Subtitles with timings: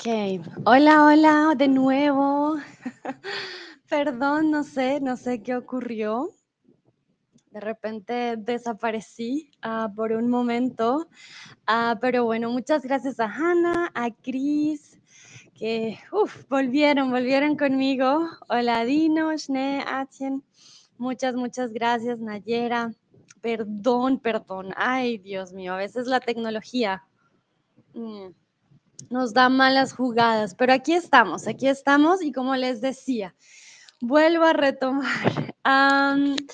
[0.00, 0.08] Ok,
[0.64, 2.56] hola, hola, de nuevo.
[3.90, 6.30] Perdón, no sé, no sé qué ocurrió.
[7.50, 11.06] De repente desaparecí ah, por un momento,
[11.66, 14.98] Ah, pero bueno, muchas gracias a Hannah, a Chris,
[15.54, 15.98] que
[16.48, 18.26] volvieron, volvieron conmigo.
[18.48, 20.42] Hola Dino, Shne, Atien.
[20.96, 22.94] Muchas, muchas gracias, Nayera.
[23.42, 24.72] Perdón, perdón.
[24.76, 27.04] Ay, Dios mío, a veces la tecnología.
[27.92, 28.39] mm,
[29.08, 33.34] nos da malas jugadas, pero aquí estamos, aquí estamos y como les decía,
[34.00, 35.54] vuelvo a retomar.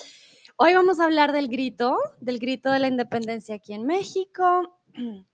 [0.59, 4.79] Hoy vamos a hablar del grito, del grito de la independencia aquí en México.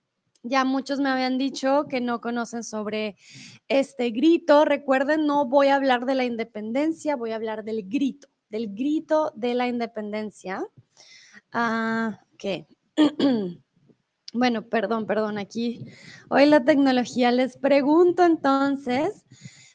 [0.46, 3.16] Ya muchos me habían dicho que no conocen sobre
[3.66, 4.66] este grito.
[4.66, 9.32] Recuerden, no voy a hablar de la independencia, voy a hablar del grito, del grito
[9.34, 10.62] de la independencia.
[11.50, 12.66] Ah, ¿qué?
[14.34, 15.86] Bueno, perdón, perdón, aquí
[16.28, 17.30] hoy la tecnología.
[17.30, 19.24] Les pregunto entonces,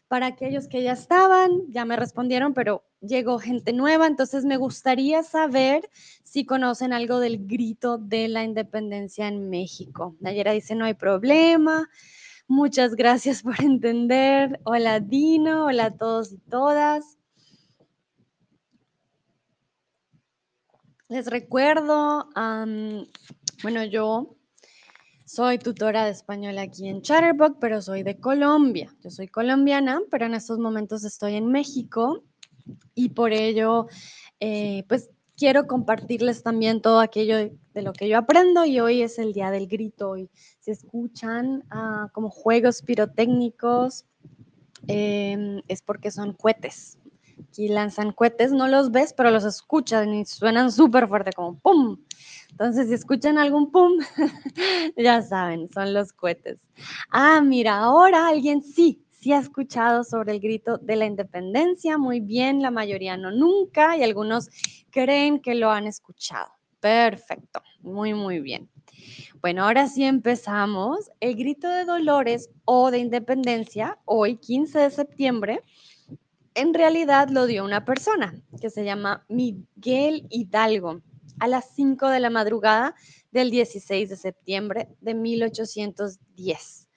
[0.10, 5.24] para aquellos que ya estaban, ya me respondieron, pero llegó gente nueva, entonces me gustaría
[5.24, 5.90] saber
[6.26, 10.18] si conocen algo del grito de la independencia en México.
[10.20, 11.90] Nayera dice, no hay problema.
[12.50, 14.60] Muchas gracias por entender.
[14.66, 17.18] Hola Dino, hola a todos y todas.
[21.08, 22.28] Les recuerdo,
[23.64, 24.36] bueno, yo
[25.30, 28.96] soy tutora de español aquí en Chatterbox, pero soy de Colombia.
[29.04, 32.24] Yo soy colombiana, pero en estos momentos estoy en México
[32.96, 33.86] y por ello,
[34.40, 39.20] eh, pues quiero compartirles también todo aquello de, lo que yo aprendo y hoy es
[39.20, 44.06] el día del grito y si escuchan ah, como juegos pirotécnicos
[44.88, 46.98] eh, es porque son cohetes.
[47.40, 52.00] Aquí lanzan cohetes, no los ves, pero los escuchan y suenan súper fuerte, como ¡pum!
[52.60, 54.00] Entonces, si escuchan algún pum,
[54.98, 56.58] ya saben, son los cohetes.
[57.10, 61.98] Ah, mira, ahora alguien sí, sí ha escuchado sobre el grito de la independencia.
[61.98, 64.50] Muy bien, la mayoría no nunca y algunos
[64.90, 66.52] creen que lo han escuchado.
[66.82, 68.70] Perfecto, muy, muy bien.
[69.40, 71.10] Bueno, ahora sí empezamos.
[71.22, 75.64] El grito de Dolores o de Independencia, hoy 15 de septiembre,
[76.56, 81.00] en realidad lo dio una persona que se llama Miguel Hidalgo
[81.40, 82.96] a las 5 de la madrugada
[83.32, 86.88] del 16 de septiembre de 1810.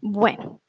[0.00, 0.62] Bueno,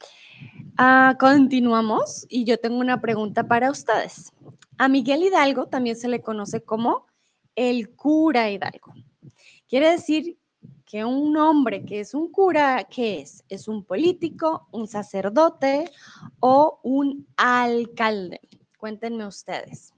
[0.76, 4.30] ah, continuamos y yo tengo una pregunta para ustedes.
[4.76, 7.06] A Miguel Hidalgo también se le conoce como
[7.54, 8.92] el cura Hidalgo.
[9.66, 10.36] Quiere decir
[10.84, 13.42] que un hombre que es un cura, ¿qué es?
[13.48, 15.90] ¿Es un político, un sacerdote
[16.40, 18.42] o un alcalde?
[18.76, 19.91] Cuéntenme ustedes.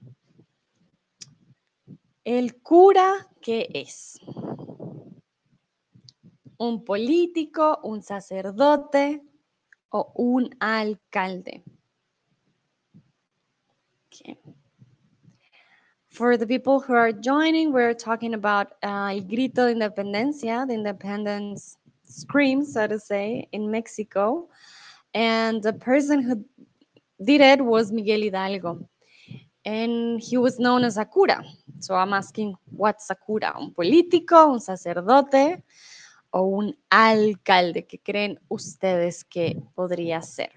[2.25, 4.19] ¿El cura qué es?
[6.57, 9.21] ¿Un político, un sacerdote
[9.89, 11.63] o un alcalde?
[16.09, 20.73] For the people who are joining, we're talking about uh, el grito de independencia, the
[20.73, 24.49] independence scream, so to say, in Mexico.
[25.13, 26.43] And the person who
[27.23, 28.89] did it was Miguel Hidalgo.
[29.65, 31.43] And he was known as a cura.
[31.79, 33.55] So I'm asking, what's a cura?
[33.57, 35.63] ¿Un político, un sacerdote
[36.29, 37.87] o un alcalde?
[37.87, 40.51] ¿Qué creen ustedes que podría ser?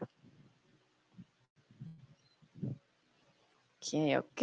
[3.80, 4.42] Ok, ok.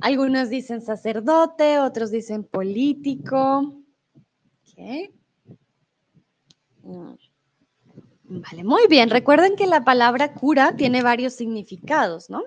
[0.00, 3.74] Algunos dicen sacerdote, otros dicen político.
[6.82, 7.14] Mm.
[8.24, 9.10] Vale, muy bien.
[9.10, 12.44] Recuerden que la palabra cura tiene varios significados, ¿no?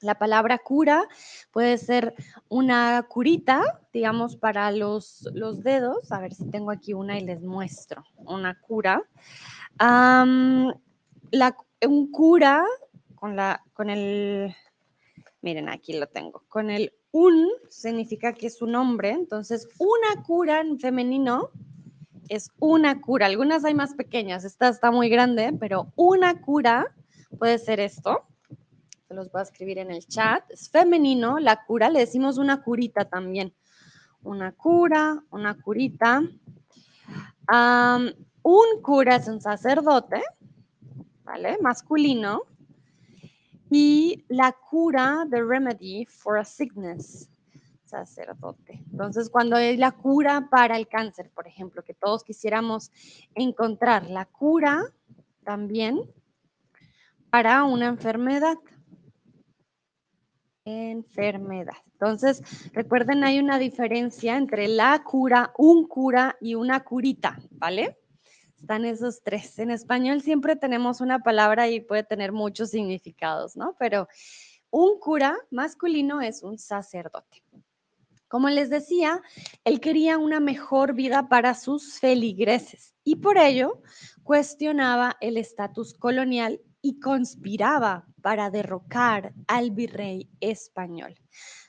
[0.00, 1.08] La palabra cura
[1.50, 2.14] puede ser
[2.48, 6.12] una curita, digamos, para los, los dedos.
[6.12, 8.04] A ver si tengo aquí una y les muestro.
[8.16, 9.02] Una cura.
[9.80, 10.72] un
[12.12, 12.64] cura
[13.16, 14.54] con, la, con el,
[15.42, 19.10] miren, aquí lo tengo, con el un significa que es un hombre.
[19.10, 21.50] Entonces, una cura en femenino
[22.28, 23.26] es una cura.
[23.26, 26.94] Algunas hay más pequeñas, esta está muy grande, pero una cura
[27.38, 28.24] puede ser esto
[29.08, 30.44] se los voy a escribir en el chat.
[30.50, 33.54] Es femenino, la cura, le decimos una curita también.
[34.22, 36.22] Una cura, una curita.
[38.42, 40.22] un cura es un sacerdote,
[41.24, 41.56] ¿vale?
[41.62, 42.42] Masculino.
[43.70, 47.30] Y la cura, the remedy for a sickness,
[47.86, 48.84] sacerdote.
[48.92, 52.90] Entonces, cuando es la cura para el cáncer, por ejemplo, que todos quisiéramos
[53.34, 54.84] encontrar la cura
[55.44, 55.98] también
[57.30, 58.58] para una enfermedad
[60.68, 61.76] enfermedad.
[61.92, 62.42] Entonces,
[62.72, 67.98] recuerden, hay una diferencia entre la cura, un cura y una curita, ¿vale?
[68.60, 69.58] Están esos tres.
[69.58, 73.76] En español siempre tenemos una palabra y puede tener muchos significados, ¿no?
[73.78, 74.08] Pero
[74.70, 77.42] un cura masculino es un sacerdote.
[78.28, 79.22] Como les decía,
[79.64, 83.80] él quería una mejor vida para sus feligreses y por ello
[84.22, 91.14] cuestionaba el estatus colonial y conspiraba para derrocar al virrey español.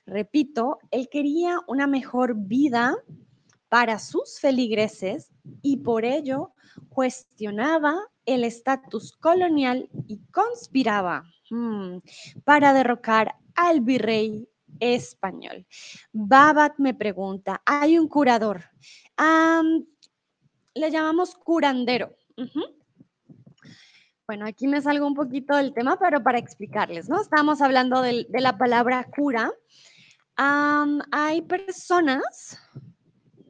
[0.06, 2.95] Repito, él quería una mejor vida
[3.68, 6.54] para sus feligreses y por ello
[6.88, 11.98] cuestionaba el estatus colonial y conspiraba hmm,
[12.45, 14.48] para derrocar al virrey
[14.80, 15.68] español.
[16.13, 18.63] Babat me pregunta, hay un curador,
[20.75, 22.15] le llamamos curandero.
[24.29, 27.19] Bueno, aquí me salgo un poquito del tema, pero para explicarles, ¿no?
[27.19, 29.51] Estamos hablando de, la palabra cura.
[30.35, 32.59] hay personas,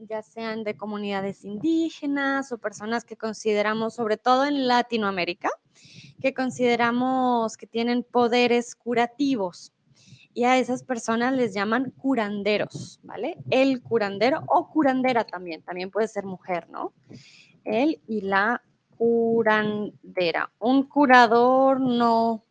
[0.08, 5.50] ya sean de comunidades indígenas o personas que consideramos, sobre todo en Latinoamérica,
[6.22, 9.74] que consideramos que tienen poderes curativos.
[10.34, 13.38] Y a esas personas les llaman curanderos, ¿vale?
[13.50, 16.94] El curandero o curandera también, también puede ser mujer, ¿no?
[17.66, 18.64] Él y la
[19.00, 20.52] curandera.
[20.60, 22.44] Un curador no.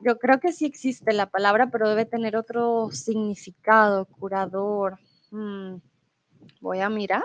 [0.00, 4.06] Yo creo que sí existe la palabra, pero debe tener otro significado.
[4.06, 4.98] Curador.
[5.30, 5.76] Hmm,
[6.60, 7.22] voy a mirar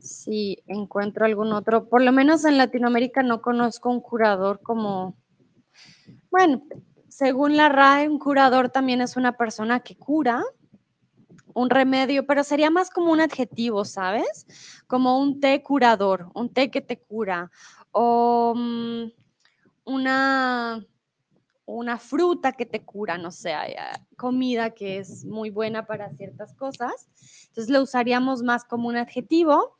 [0.00, 1.88] si encuentro algún otro.
[1.90, 5.14] Por lo menos en Latinoamérica no conozco un curador como.
[6.30, 6.62] Bueno,
[7.08, 10.42] según la RAE, un curador también es una persona que cura,
[11.58, 14.46] un remedio, pero sería más como un adjetivo, ¿sabes?
[14.86, 17.50] Como un té curador, un té que te cura,
[17.90, 19.10] o mm,
[19.84, 20.86] una,
[21.66, 23.54] una fruta que te cura, no sé,
[24.16, 27.08] comida que es muy buena para ciertas cosas.
[27.48, 29.76] Entonces lo usaríamos más como un adjetivo.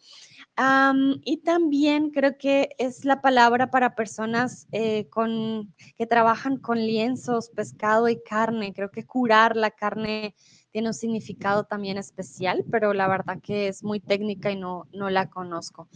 [1.24, 7.50] y también creo que es la palabra para personas eh, con, que trabajan con lienzos,
[7.50, 8.72] pescado y carne.
[8.74, 10.34] Creo que curar la carne
[10.70, 15.10] tiene un significado también especial, pero la verdad que es muy técnica y no, no
[15.10, 15.88] la conozco.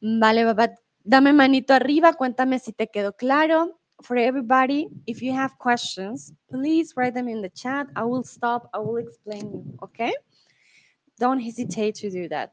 [0.00, 3.78] Vale, papá, dame manito arriba, cuéntame si te quedó claro.
[4.00, 7.86] For everybody, if you have questions, please write them in the chat.
[7.94, 10.12] I will stop, I will explain you, okay?
[11.20, 12.52] Don't hesitate to do that.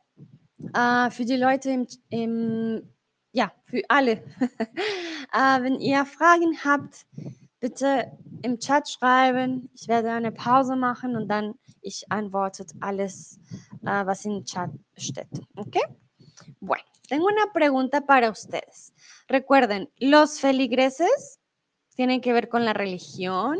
[0.75, 2.83] Uh, für die Leute im, im
[3.31, 4.21] ja, für alle.
[4.41, 7.07] uh, wenn ihr Fragen habt,
[7.59, 8.11] bitte
[8.41, 9.69] im Chat schreiben.
[9.73, 13.39] Ich werde eine Pause machen und dann ich antworte alles,
[13.83, 15.27] uh, was en chat steht.
[15.55, 15.77] ¿Ok?
[16.59, 18.93] Bueno, tengo una pregunta para ustedes.
[19.27, 21.39] Recuerden, los feligreses
[21.95, 23.57] tienen que ver con la religión.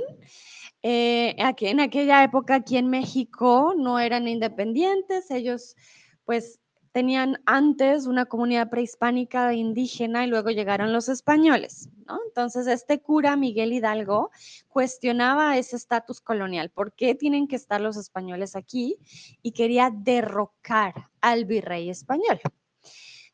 [0.81, 5.75] Eh, en aquella época aquí en México no eran independientes, ellos
[6.23, 6.59] pues
[6.99, 11.87] tenían antes una comunidad prehispánica indígena y luego llegaron los españoles.
[12.27, 14.31] Entonces, este cura Miguel Hidalgo
[14.67, 16.69] cuestionaba ese estatus colonial.
[16.71, 18.97] ¿Por qué tienen que estar los españoles aquí?
[19.41, 22.41] Y quería derrocar al virrey español.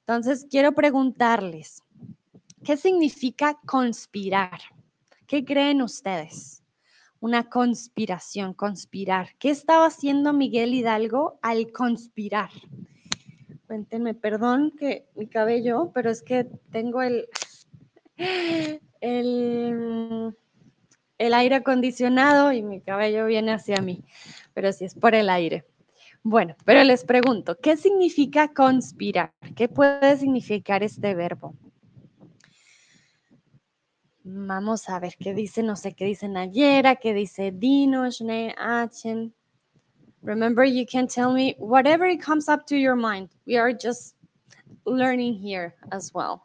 [0.01, 1.81] Entonces, quiero preguntarles,
[2.63, 4.59] ¿qué significa conspirar?
[5.25, 6.61] ¿Qué creen ustedes?
[7.19, 9.29] Una conspiración, conspirar.
[9.39, 12.51] ¿Qué estaba haciendo Miguel Hidalgo al conspirar?
[13.67, 17.27] Cuéntenme, perdón que mi cabello, pero es que tengo el,
[19.01, 20.35] el,
[21.17, 24.03] el aire acondicionado y mi cabello viene hacia mí,
[24.53, 25.65] pero sí es por el aire.
[26.21, 29.33] Bueno, pero les pregunto, ¿qué significa conspirar?
[29.55, 31.55] ¿Qué puede significar este verbo?
[34.23, 39.35] Vamos a ver qué dice, no sé qué dice Nayera, qué dice Dino, Shne, Achen.
[40.25, 43.29] Remember, you can tell me whatever it comes up to your mind.
[43.45, 44.15] We are just
[44.83, 46.41] learning here as well.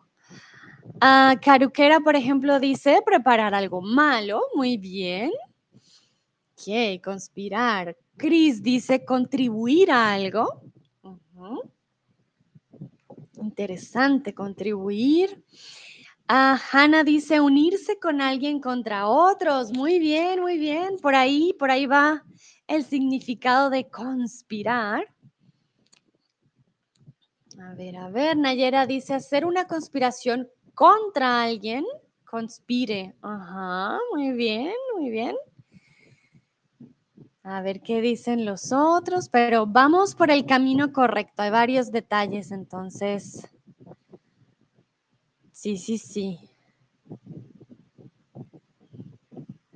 [1.01, 4.43] Uh, Caruquera, por ejemplo, dice preparar algo malo.
[4.55, 5.31] Muy bien.
[6.53, 7.97] Ok, conspirar.
[8.19, 10.61] Chris dice contribuir a algo.
[13.41, 15.43] Interesante, contribuir.
[16.29, 19.73] Ah, Hannah dice unirse con alguien contra otros.
[19.73, 20.99] Muy bien, muy bien.
[20.99, 22.23] Por ahí, por ahí va
[22.71, 25.13] el significado de conspirar.
[27.59, 31.85] A ver, a ver, Nayera dice hacer una conspiración contra alguien.
[32.25, 33.17] Conspire.
[33.23, 35.37] Ajá, muy bien, muy bien.
[37.43, 41.43] A ver qué dicen los otros, pero vamos por el camino correcto.
[41.43, 43.49] Hay varios detalles, entonces.
[45.51, 46.39] Sí, sí, sí.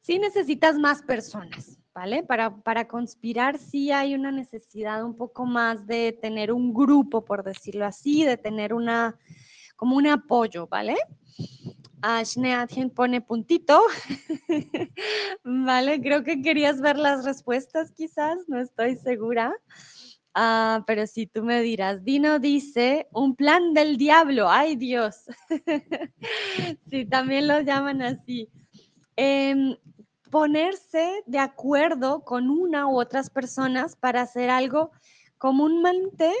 [0.00, 2.22] sí necesitas más personas, ¿vale?
[2.22, 7.44] Para, para conspirar sí hay una necesidad un poco más de tener un grupo, por
[7.44, 9.18] decirlo así, de tener una,
[9.80, 10.94] como un apoyo, ¿vale?
[12.02, 13.80] Ashneadjen pone puntito.
[15.42, 19.54] vale, creo que querías ver las respuestas quizás, no estoy segura.
[20.34, 25.24] Ah, pero si tú me dirás, Dino dice, un plan del diablo, ay Dios.
[26.90, 28.50] sí, también lo llaman así.
[29.16, 29.78] Em,
[30.30, 34.90] ponerse de acuerdo con una u otras personas para hacer algo
[35.38, 36.34] comúnmente,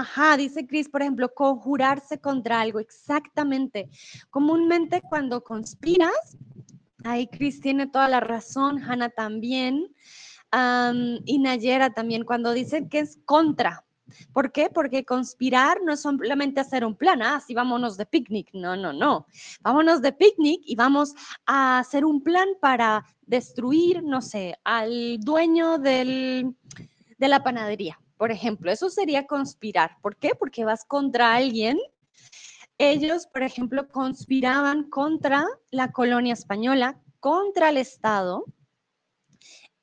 [0.00, 3.88] ajá, dice Chris, por ejemplo, conjurarse contra algo, exactamente.
[4.30, 6.36] Comúnmente cuando conspiras,
[7.04, 9.94] ahí Chris tiene toda la razón, Hannah también
[11.24, 13.84] y Nayera también cuando dicen que es contra.
[14.32, 14.70] ¿Por qué?
[14.70, 18.50] Porque conspirar no es solamente hacer un plan, ah, sí, vámonos de picnic.
[18.52, 19.26] No, no, no.
[19.62, 21.12] Vámonos de picnic y vamos
[21.44, 26.54] a hacer un plan para destruir, no sé, al dueño de
[27.18, 28.70] la panadería, por ejemplo.
[28.70, 29.96] Eso sería conspirar.
[30.02, 30.32] ¿Por qué?
[30.38, 31.78] Porque vas contra alguien.
[32.78, 38.44] Ellos, por ejemplo, conspiraban contra la colonia española, contra el Estado,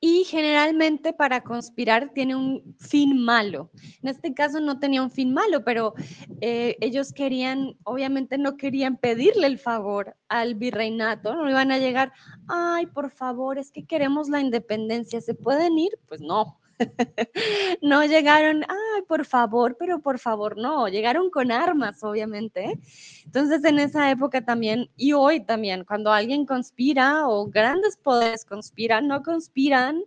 [0.05, 3.71] y generalmente para conspirar tiene un fin malo.
[4.01, 5.93] En este caso no tenía un fin malo, pero
[6.41, 12.11] eh, ellos querían, obviamente no querían pedirle el favor al virreinato, no iban a llegar,
[12.49, 15.97] ay, por favor, es que queremos la independencia, ¿se pueden ir?
[16.09, 16.59] Pues no,
[17.81, 22.79] no llegaron, ay, por favor, pero por favor, no, llegaron con armas, obviamente.
[23.25, 29.07] Entonces, en esa época también, y hoy también, cuando alguien conspira o grandes poderes conspiran,
[29.07, 30.03] no conspiran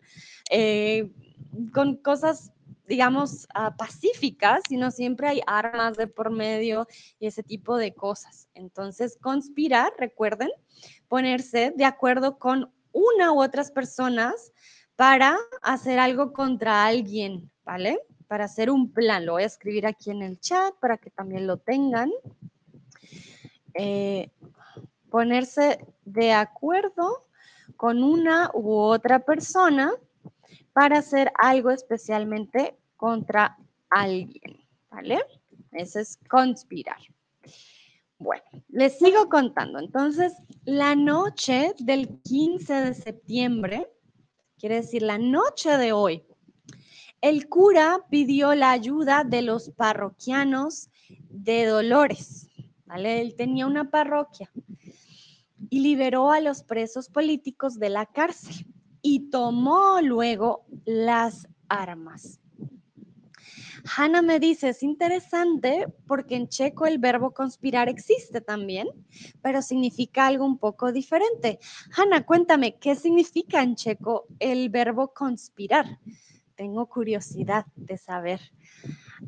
[0.50, 1.10] eh,
[1.72, 2.52] con cosas
[2.88, 6.86] digamos, ah, pacíficas, sino siempre hay armas de por medio
[7.18, 8.48] y ese tipo de cosas.
[8.54, 10.50] Entonces, conspirar, recuerden,
[11.08, 14.52] ponerse de acuerdo con una u otras personas
[14.96, 18.00] para hacer algo contra alguien, ¿vale?
[18.26, 19.26] Para hacer un plan.
[19.26, 22.10] Lo voy a escribir aquí en el chat para que también lo tengan.
[23.74, 24.30] Eh,
[25.10, 27.26] ponerse de acuerdo
[27.76, 29.92] con una u otra persona
[30.72, 33.56] para hacer algo especialmente contra
[33.90, 34.58] alguien,
[34.90, 35.20] ¿vale?
[35.72, 36.98] Eso es conspirar.
[38.18, 39.78] Bueno, les sigo contando.
[39.78, 40.32] Entonces,
[40.64, 43.88] la noche del 15 de septiembre
[44.58, 46.24] quiere decir la noche de hoy,
[47.20, 50.90] el cura pidió la ayuda de los parroquianos
[51.28, 52.48] de Dolores,
[52.84, 53.20] ¿vale?
[53.20, 54.50] Él tenía una parroquia
[55.70, 58.66] y liberó a los presos políticos de la cárcel
[59.02, 62.40] y tomó luego las armas.
[63.94, 68.88] Hanna me dice, es interesante porque en checo el verbo conspirar existe también,
[69.42, 71.58] pero significa algo un poco diferente.
[71.96, 75.98] Hanna, cuéntame, ¿qué significa en checo el verbo conspirar?
[76.54, 78.40] Tengo curiosidad de saber.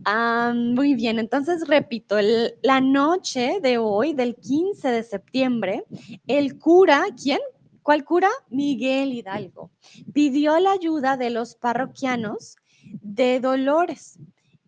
[0.04, 2.16] Ah, muy bien, entonces repito,
[2.62, 5.84] la noche de hoy, del 15 de septiembre,
[6.26, 7.40] el cura, ¿quién?
[7.82, 8.28] ¿Cuál cura?
[8.50, 9.70] Miguel Hidalgo.
[10.12, 12.56] Pidió la ayuda de los parroquianos
[13.02, 14.18] de Dolores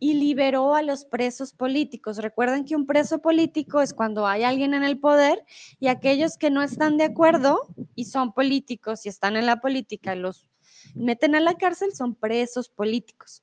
[0.00, 2.16] y liberó a los presos políticos.
[2.16, 5.44] Recuerden que un preso político es cuando hay alguien en el poder
[5.78, 10.14] y aquellos que no están de acuerdo y son políticos y están en la política
[10.14, 10.48] los
[10.94, 13.42] meten a la cárcel son presos políticos.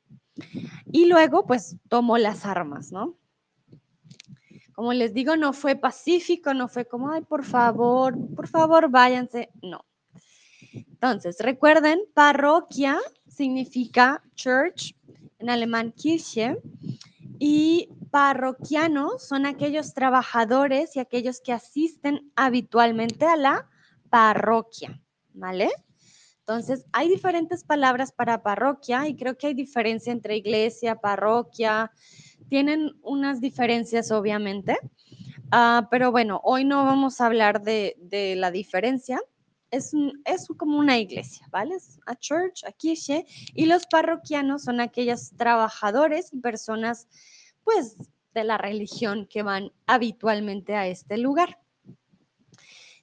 [0.92, 3.18] Y luego pues tomó las armas, ¿no?
[4.74, 9.50] Como les digo, no fue pacífico, no fue como, ay, por favor, por favor, váyanse.
[9.62, 9.86] No.
[10.72, 14.96] Entonces, recuerden, parroquia significa church,
[15.40, 16.58] en alemán Kirche,
[17.40, 23.70] y parroquianos son aquellos trabajadores y aquellos que asisten habitualmente a la
[24.10, 25.00] parroquia,
[25.34, 25.70] ¿vale?
[26.40, 31.92] Entonces, hay diferentes palabras para parroquia y creo que hay diferencia entre iglesia, parroquia,
[32.48, 34.78] tienen unas diferencias, obviamente,
[35.52, 37.98] ah, pero bueno, hoy no vamos a hablar de,
[38.38, 39.20] la diferencia.
[39.70, 39.92] Es,
[40.58, 41.76] como una iglesia, ¿vale?
[41.76, 47.08] Es a church, a kirche, y los parroquianos son aquellos trabajadores y personas,
[47.64, 47.98] pues,
[48.34, 51.60] de la religión que van habitualmente a este lugar.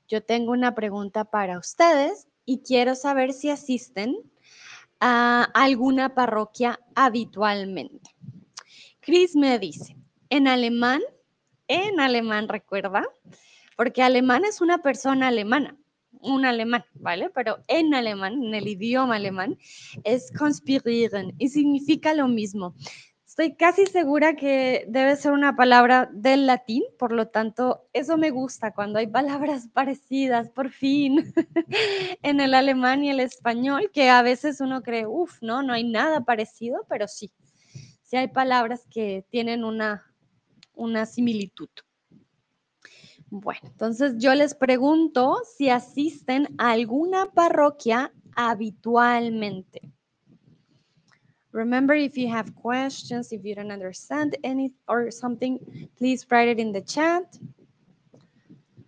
[0.09, 4.17] Yo tengo una pregunta para ustedes y quiero saber si asisten
[5.01, 8.15] a alguna parroquia habitualmente.
[9.01, 9.97] Chris me dice,
[10.31, 11.03] en alemán,
[11.69, 13.05] en alemán, recuerda,
[13.77, 15.77] porque alemán es una persona alemana,
[16.25, 17.31] un alemán, ¿vale?
[17.31, 19.59] Pero en alemán, en el idioma alemán,
[20.05, 22.75] es conspirieren y significa lo mismo.
[23.37, 28.31] Estoy casi segura que debe ser una palabra del latín, por lo tanto, eso me
[28.31, 31.35] gusta cuando hay palabras parecidas, por fin,
[32.23, 35.83] en el alemán y el español, que a veces uno cree, uff, no, no hay
[35.83, 37.33] nada parecido, pero sí,
[38.05, 40.05] si hay palabras que tienen una,
[40.73, 41.71] una similitud.
[43.37, 49.93] Bueno, entonces yo les pregunto si asisten a alguna parroquia habitualmente.
[51.51, 55.59] Remember, if you have questions, if you don't understand any or something,
[55.99, 57.25] please write it in the chat.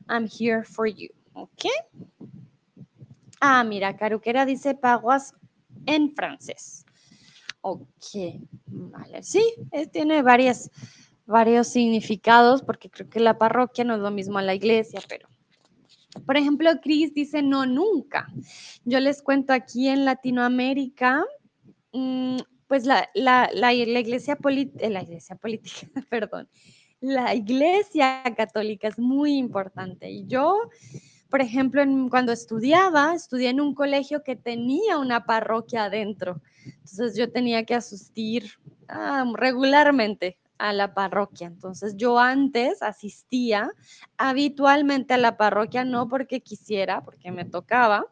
[0.09, 1.09] I'm here for you.
[1.35, 1.67] ¿Ok?
[3.41, 5.35] Ah, mira, Caruquera dice paguas
[5.87, 6.85] en francés.
[7.63, 9.25] Ok, vale.
[9.25, 10.71] Sí, eh, tiene varias,
[11.27, 15.29] varios significados porque creo que la parroquia no es lo mismo a la iglesia, pero...
[16.25, 18.27] Por ejemplo, Cris dice no nunca.
[18.87, 21.23] Yo les cuento aquí en Latinoamérica,
[21.93, 24.39] mm, pues la, la, la, iglesia,
[24.79, 26.49] eh, la iglesia política, perdón,
[27.01, 30.11] la iglesia católica es muy importante.
[30.11, 30.71] Y yo
[31.29, 36.41] por ejemplo, cuando estudiaba, estudié en un colegio que tenía una parroquia adentro.
[36.65, 38.53] Entonces yo tenía que asistir
[38.89, 41.47] ah, regularmente a la parroquia.
[41.47, 43.71] Entonces yo antes asistía
[44.17, 48.07] habitualmente a la parroquia, no porque quisiera, porque me tocaba,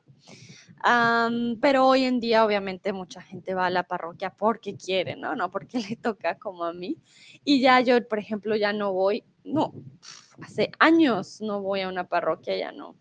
[1.61, 5.35] pero hoy en día obviamente mucha gente va a la parroquia porque quiere, ¿no?
[5.35, 6.99] No porque le toca como a mí.
[7.45, 9.73] Y ya yo, por ejemplo, ya no voy, no,
[10.43, 12.97] hace años no voy a una parroquia, ya no,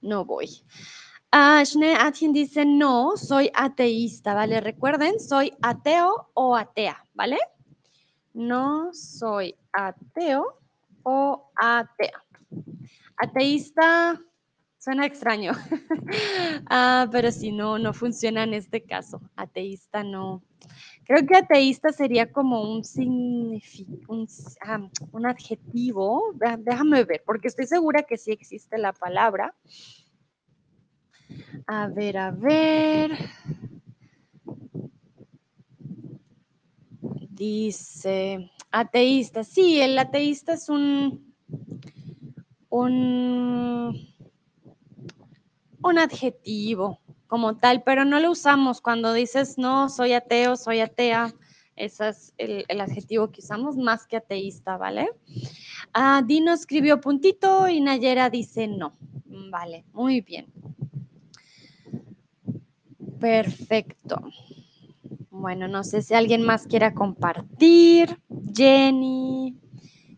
[0.00, 0.48] no voy.
[1.32, 1.62] Uh,
[2.00, 4.60] Atien dice, no, soy ateísta, ¿vale?
[4.60, 7.38] Recuerden, soy ateo o atea, ¿vale?
[8.40, 10.58] No soy ateo
[11.02, 12.24] o atea.
[13.18, 14.18] Ateísta
[14.78, 15.52] suena extraño,
[16.70, 19.20] ah, pero si no, no funciona en este caso.
[19.36, 20.42] Ateísta no,
[21.04, 22.82] Creo que ateísta sería como un,
[24.08, 24.28] un,
[25.12, 26.32] un adjetivo.
[26.58, 29.54] Déjame ver, porque estoy segura que sí existe la palabra.
[31.66, 33.18] A ver, a ver.
[37.40, 39.44] Dice, ateísta.
[39.44, 41.34] Sí, el ateísta es un,
[42.68, 44.14] un,
[45.82, 51.32] un adjetivo como tal, pero no lo usamos cuando dices, no, soy ateo, soy atea.
[51.76, 55.08] Ese es el, adjetivo que usamos más que ateísta, ¿vale?
[55.94, 58.98] Ah, Dino escribió puntito y Nayera dice no.
[59.24, 60.52] Vale, muy bien.
[63.18, 64.20] Perfecto.
[65.30, 68.20] Bueno, no sé si alguien más quiera compartir.
[68.52, 69.56] Jenny,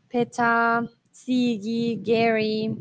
[0.08, 2.74] Peta, Sigi, Gary.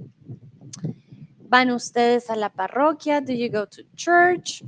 [1.50, 3.20] ¿Van ustedes a la parroquia?
[3.20, 4.63] Do you go to church?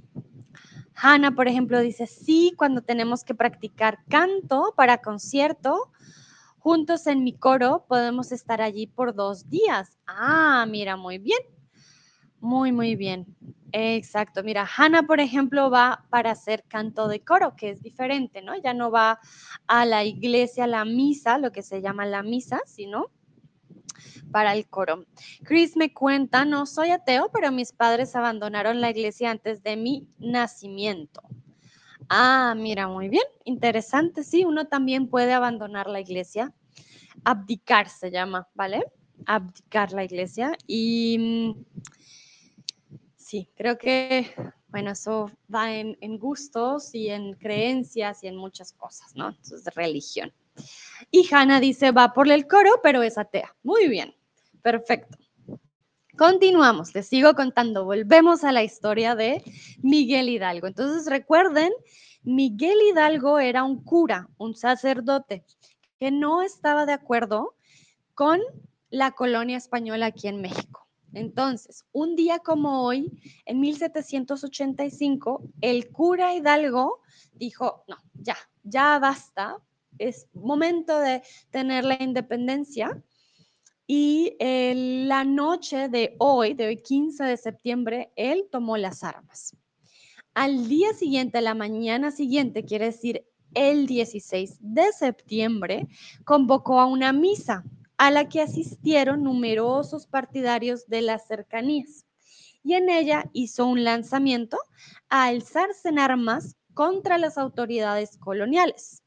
[0.96, 5.90] Hannah, por ejemplo, dice, sí, cuando tenemos que practicar canto para concierto,
[6.60, 9.98] juntos en mi coro podemos estar allí por dos días.
[10.06, 11.40] Ah, mira, muy bien.
[12.44, 13.26] Muy, muy bien.
[13.72, 14.44] Exacto.
[14.44, 18.54] Mira, Hannah, por ejemplo, va para hacer canto de coro, que es diferente, ¿no?
[18.62, 19.22] Ya no va
[19.66, 23.06] a la iglesia, a la misa, lo que se llama la misa, sino
[24.30, 25.06] para el coro.
[25.46, 30.06] Chris me cuenta, no soy ateo, pero mis padres abandonaron la iglesia antes de mi
[30.20, 31.22] nacimiento.
[32.10, 36.54] Ah, mira, muy bien, interesante, sí, uno también puede abandonar la iglesia.
[37.24, 38.84] Abdicar se llama, ¿vale?
[39.26, 40.52] Abdicar la iglesia.
[40.68, 41.84] Y mm,
[43.34, 44.32] sí, creo que,
[44.68, 49.30] bueno, eso va en, gustos y en creencias y en muchas cosas, ¿no?
[49.30, 50.32] Entonces, religión.
[51.10, 53.56] Y Hannah dice, va por el coro, pero es atea.
[53.64, 54.14] Muy bien,
[54.62, 55.18] perfecto.
[56.16, 57.86] Continuamos, les sigo contando.
[57.86, 59.42] Volvemos a la historia de
[59.82, 60.68] Miguel Hidalgo.
[60.68, 61.72] Entonces, recuerden,
[62.22, 65.44] Miguel Hidalgo era un cura, un sacerdote,
[66.00, 67.56] que no estaba de acuerdo
[68.14, 68.40] con
[68.92, 70.83] la colonia española aquí en México.
[71.14, 73.12] Entonces, un día como hoy,
[73.46, 77.02] en 1785, el cura Hidalgo
[77.34, 79.58] dijo, no, ya, ya basta,
[80.00, 81.22] es momento de
[81.52, 83.04] tener la independencia.
[83.86, 89.56] Y la noche de hoy, de hoy 15 de septiembre, él tomó las armas.
[90.34, 95.88] Al día siguiente, la mañana siguiente, quiere decir el 16 de septiembre,
[96.24, 97.64] convocó a una misa
[97.98, 102.06] a la que asistieron numerosos partidarios de las cercanías.
[102.64, 104.58] Y en ella hizo un lanzamiento
[105.10, 109.04] a alzarse en armas contra las autoridades coloniales.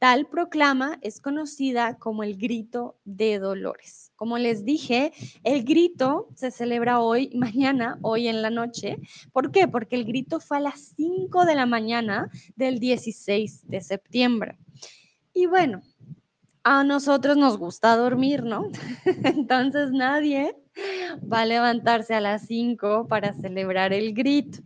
[0.00, 4.12] Tal proclama es conocida como el grito de Dolores.
[4.16, 5.12] Como les dije,
[5.44, 8.96] el grito se celebra hoy, mañana, hoy en la noche.
[9.30, 9.68] ¿Por qué?
[9.68, 14.56] Porque el grito fue a las 5 de la mañana del 16 de septiembre.
[15.34, 15.82] Y bueno,
[16.62, 18.70] a nosotros nos gusta dormir, ¿no?
[19.24, 20.56] Entonces nadie
[21.32, 24.58] va a levantarse a las 5 para celebrar el grito.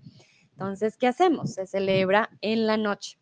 [0.53, 1.55] Entonces, ¿qué hacemos?
[1.55, 3.19] Se celebra en la noche.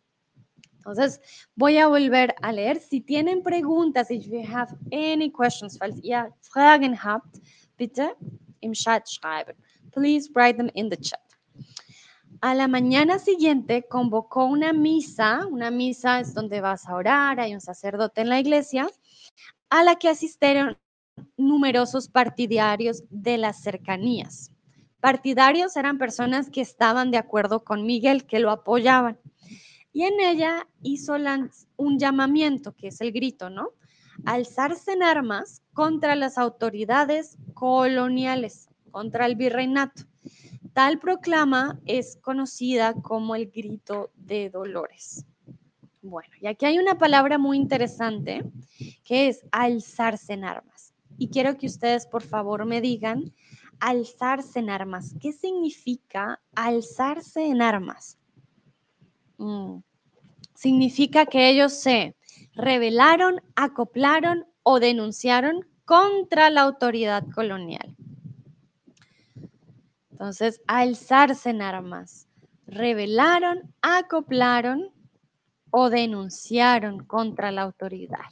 [0.77, 1.21] Entonces,
[1.55, 2.79] voy a volver a leer.
[2.79, 7.39] Si tienen preguntas, if you have any questions, falls ihr Fragen habt,
[7.77, 8.15] bitte
[8.59, 9.55] im Chat schreiben.
[9.91, 11.22] Please write them in the chat.
[12.43, 17.53] A la mañana siguiente convocó una misa, una misa es donde vas a orar, hay
[17.53, 18.89] un sacerdote en la iglesia,
[19.69, 20.77] a la que asistieron
[21.37, 24.51] numerosos partidarios de las cercanías.
[24.99, 29.17] Partidarios eran personas que estaban de acuerdo con Miguel, que lo apoyaban
[29.93, 31.15] y en ella hizo
[31.77, 33.69] un llamamiento, que es el grito, ¿no?
[34.25, 40.03] Alzarse en armas contra las autoridades coloniales, contra el virreinato.
[40.73, 45.25] Tal proclama es conocida como el grito de Dolores.
[46.01, 48.43] Bueno, y aquí hay una palabra muy interesante
[49.03, 50.93] que es alzarse en armas.
[51.17, 53.33] Y quiero que ustedes por favor me digan,
[53.79, 58.17] alzarse en armas, ¿qué significa alzarse en armas?
[59.37, 59.79] Mm.
[60.55, 62.15] Significa que ellos se
[62.53, 67.95] rebelaron, acoplaron o denunciaron contra la autoridad colonial.
[70.23, 72.29] Entonces, alzarse en armas.
[72.65, 74.89] Rebelaron, acoplaron
[75.69, 78.29] o denunciaron contra la autoridad.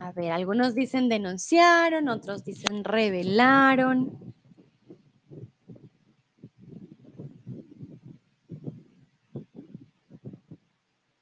[0.00, 4.34] A ver, algunos dicen denunciaron, otros dicen revelaron.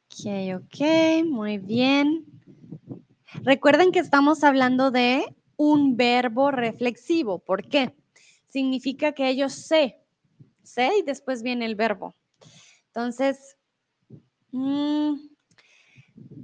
[0.09, 2.36] Ok, ok, muy bien.
[3.47, 5.25] Recuerden que estamos hablando de
[5.57, 7.39] un verbo reflexivo.
[7.39, 7.95] ¿Por qué?
[8.49, 9.97] Significa que ellos sé,
[10.63, 12.15] sé y después viene el verbo.
[12.89, 13.57] Entonces,
[14.53, 15.15] mmm,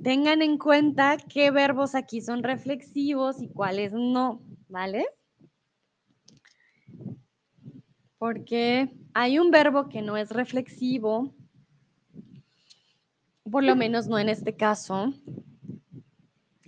[0.03, 5.07] Tengan en cuenta qué verbos aquí son reflexivos y cuáles no, ¿vale?
[8.19, 11.33] Porque hay un verbo que no es reflexivo,
[13.49, 15.15] por lo menos no en este caso,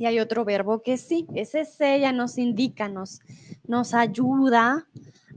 [0.06, 3.20] hay otro verbo que sí, ese se ya nos indica, nos,
[3.66, 4.86] nos ayuda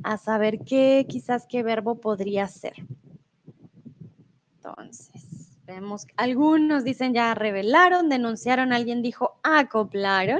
[0.04, 2.76] a saber qué, quizás qué verbo podría ser.
[4.56, 10.40] Entonces, Vemos, algunos dicen ya revelaron, denunciaron, alguien dijo acoplaron.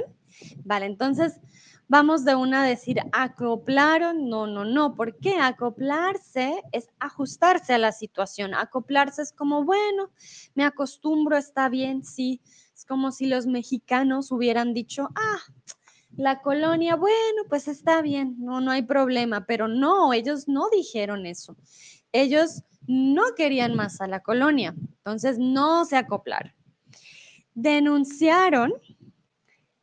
[0.64, 1.38] Vale, entonces
[1.86, 4.94] vamos de una a decir acoplaron, no, no, no.
[4.94, 5.34] ¿Por qué?
[5.38, 8.54] Acoplarse es ajustarse a la situación.
[8.54, 10.10] Acoplarse es como, bueno,
[10.54, 12.40] me acostumbro, está bien, sí.
[12.88, 15.38] Como si los mexicanos hubieran dicho, ah,
[16.16, 21.26] La colonia, bueno, pues está bien, no, no hay problema, pero no, ellos no dijeron
[21.26, 21.56] eso.
[22.12, 26.52] Ellos no querían más a la colonia, entonces no se acoplaron.
[27.54, 28.72] Denunciaron,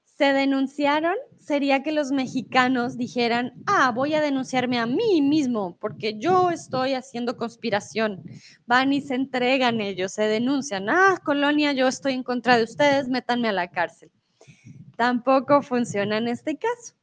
[0.04, 1.16] se denunciaron,
[1.46, 6.94] sería que los mexicanos dijeran, ah, voy a denunciarme a mí mismo porque yo estoy
[6.94, 8.24] haciendo conspiración.
[8.66, 13.08] Van y se entregan ellos, se denuncian, ah, colonia, yo estoy en contra de ustedes,
[13.08, 14.12] métanme a la cárcel
[14.96, 16.96] tampoco funciona en este caso.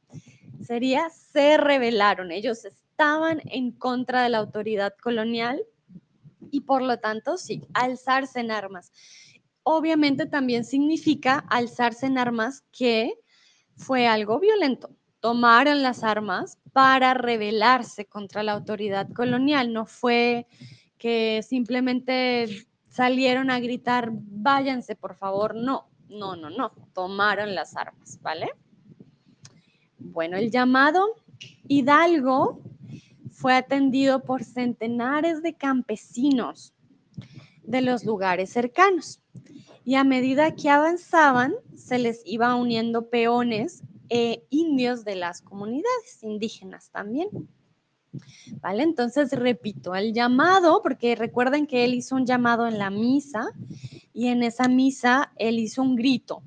[0.65, 5.61] Sería se rebelaron, ellos estaban en contra de la autoridad colonial
[6.51, 8.91] y por lo tanto, sí, alzarse en armas.
[9.63, 13.13] Obviamente también significa alzarse en armas que
[13.75, 14.91] fue algo violento.
[15.19, 19.71] Tomaron las armas para rebelarse contra la autoridad colonial.
[19.71, 20.47] No fue
[20.97, 25.89] que simplemente salieron a gritar, váyanse, por favor, no.
[26.09, 28.51] No, no, no, tomaron las armas, ¿vale?
[29.97, 31.15] Bueno, el llamado
[31.67, 32.61] Hidalgo
[33.31, 36.73] fue atendido por centenares de campesinos
[37.63, 39.21] de los lugares cercanos.
[39.85, 46.21] Y a medida que avanzaban, se les iba uniendo peones e indios de las comunidades
[46.21, 47.29] indígenas también.
[48.61, 48.83] ¿Vale?
[48.83, 53.47] Entonces, repito, el llamado, porque recuerden que él hizo un llamado en la misa
[54.13, 56.43] y en esa misa él hizo un grito.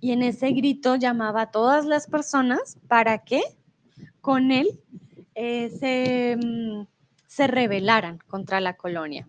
[0.00, 3.42] Y en ese grito llamaba a todas las personas para que
[4.20, 4.80] con él
[5.34, 6.86] eh, se, mm,
[7.26, 9.28] se rebelaran contra la colonia.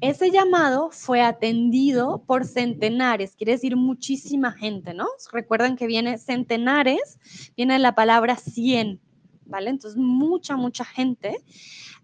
[0.00, 5.06] Ese llamado fue atendido por centenares, quiere decir muchísima gente, ¿no?
[5.32, 7.18] Recuerden que viene centenares,
[7.56, 9.00] viene la palabra cien,
[9.46, 9.70] ¿vale?
[9.70, 11.42] Entonces, mucha, mucha gente,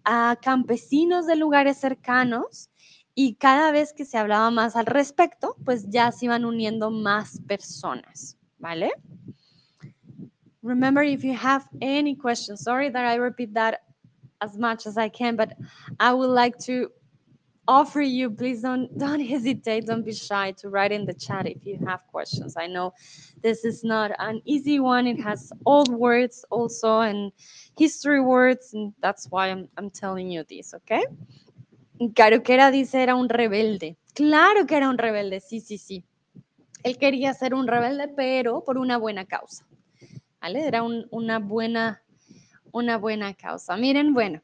[0.03, 2.69] a campesinos de lugares cercanos,
[3.15, 7.39] y cada vez que se hablaba más al respecto, pues ya se iban uniendo más
[7.47, 8.91] personas, ¿vale?
[10.63, 13.81] Remember, if you have any questions, sorry that I repeat that
[14.39, 15.49] as much as I can, but
[15.99, 16.91] I would like to
[17.67, 21.65] offer you please don't don't hesitate don't be shy to write in the chat if
[21.65, 22.55] you have questions.
[22.57, 22.93] I know
[23.41, 25.07] this is not an easy one.
[25.07, 27.31] It has old words also and
[27.77, 31.03] history words and that's why i'm, I'm telling you this okay?
[32.13, 33.97] Caroquera dice era un rebelde.
[34.13, 36.03] Claro que era un rebelde sí sí sí.
[36.83, 39.65] Él quería ser un rebelde pero por una buena causa
[40.41, 40.67] vale?
[40.67, 42.01] Era un, una buena
[42.71, 43.77] una buena causa.
[43.77, 44.41] Miren bueno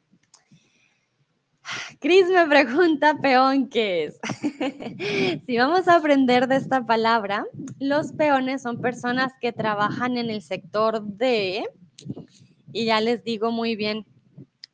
[1.98, 4.20] Cris me pregunta, peón, ¿qué es?
[5.46, 7.46] si vamos a aprender de esta palabra,
[7.78, 11.64] los peones son personas que trabajan en el sector de,
[12.72, 14.06] y ya les digo muy bien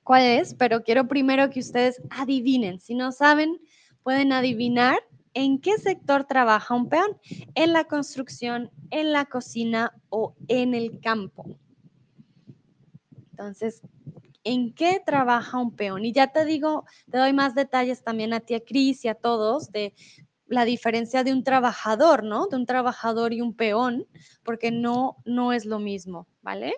[0.03, 2.81] cuál es, pero quiero primero que ustedes adivinen.
[2.81, 3.59] Si no saben,
[4.03, 4.99] pueden adivinar
[5.35, 7.19] en qué sector trabaja un peón,
[7.55, 11.59] en la construcción, en la cocina o en el campo.
[13.33, 13.83] Entonces,
[14.47, 16.05] en qué trabaja un peón.
[16.05, 19.15] Y ya te digo, te doy más detalles también a ti, a Cris y a
[19.17, 19.93] todos de
[20.47, 22.47] la diferencia de un trabajador, ¿no?
[22.47, 24.07] De un trabajador y un peón,
[24.45, 26.75] porque no, no es lo mismo, ¿vale?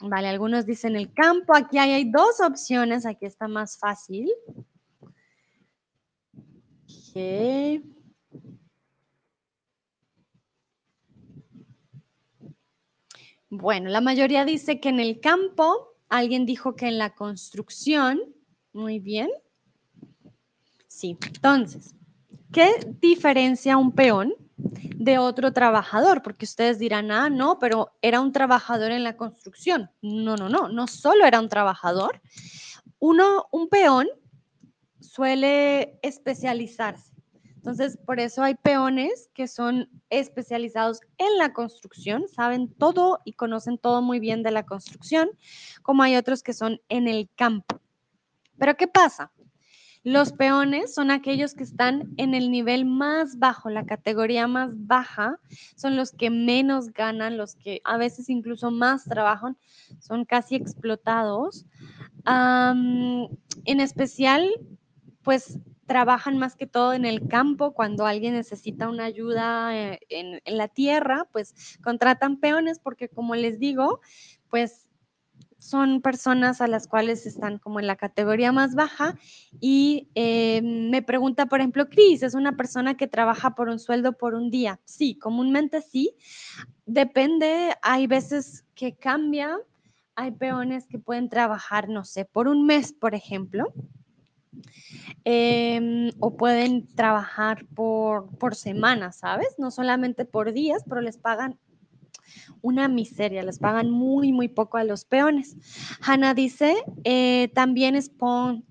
[0.00, 1.54] Vale, algunos dicen el campo.
[1.54, 3.06] Aquí hay, dos opciones.
[3.06, 4.28] Aquí está más fácil.
[13.54, 18.18] Bueno, la mayoría dice que en el campo, alguien dijo que en la construcción.
[18.72, 19.28] Muy bien.
[20.88, 21.94] Sí, entonces,
[22.50, 22.70] ¿qué
[23.02, 26.22] diferencia un peón de otro trabajador?
[26.22, 29.90] Porque ustedes dirán, ah, no, pero era un trabajador en la construcción.
[30.00, 32.22] No, no, no, no solo era un trabajador.
[33.00, 34.08] Uno, un peón
[34.98, 37.11] suele especializarse.
[37.62, 43.78] Entonces, por eso hay peones que son especializados en la construcción, saben todo y conocen
[43.78, 45.30] todo muy bien de la construcción,
[45.80, 47.80] como hay otros que son en el campo.
[48.58, 49.30] Pero ¿qué pasa?
[50.02, 55.38] Los peones son aquellos que están en el nivel más bajo, la categoría más baja,
[55.76, 59.56] son los que menos ganan, los que a veces incluso más trabajan,
[60.00, 61.64] son casi explotados.
[62.26, 64.50] en especial,
[65.22, 70.40] pues trabajan más que todo en el campo, cuando alguien necesita una ayuda eh, en,
[70.46, 74.00] la tierra, pues contratan peones porque como les digo,
[74.48, 74.88] pues
[75.58, 79.16] son personas a las cuales están como en la categoría más baja
[79.60, 84.12] y eh, me pregunta, por ejemplo, Cris, ¿es una persona que trabaja por un sueldo
[84.12, 84.80] por un día?
[84.84, 86.16] Sí, comúnmente sí.
[86.84, 89.56] Depende, hay veces que cambia,
[90.16, 93.72] hay peones que pueden trabajar, no sé, por un mes, por ejemplo
[95.24, 99.48] Em, o pueden trabajar por, por semana, ¿sabes?
[99.58, 101.58] No solamente por días, pero les pagan
[102.60, 105.56] una miseria, les pagan muy, muy poco a los peones.
[106.00, 108.10] Hanna dice, eh, también es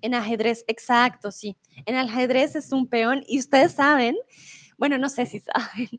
[0.01, 1.57] en ajedrez, exacto, sí.
[1.85, 4.15] En ajedrez es un peón y ustedes saben,
[4.77, 5.89] bueno, no sé si saben,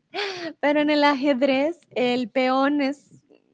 [0.59, 3.09] pero en el ajedrez el peón es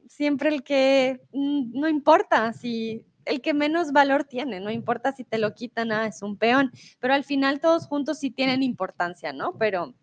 [0.08, 5.24] siempre el que mm, no importa si el que menos valor tiene, no importa si
[5.24, 9.32] te lo quitan, nada, es un peón, pero al final todos juntos sí tienen importancia,
[9.32, 9.56] ¿no?
[9.56, 9.94] Pero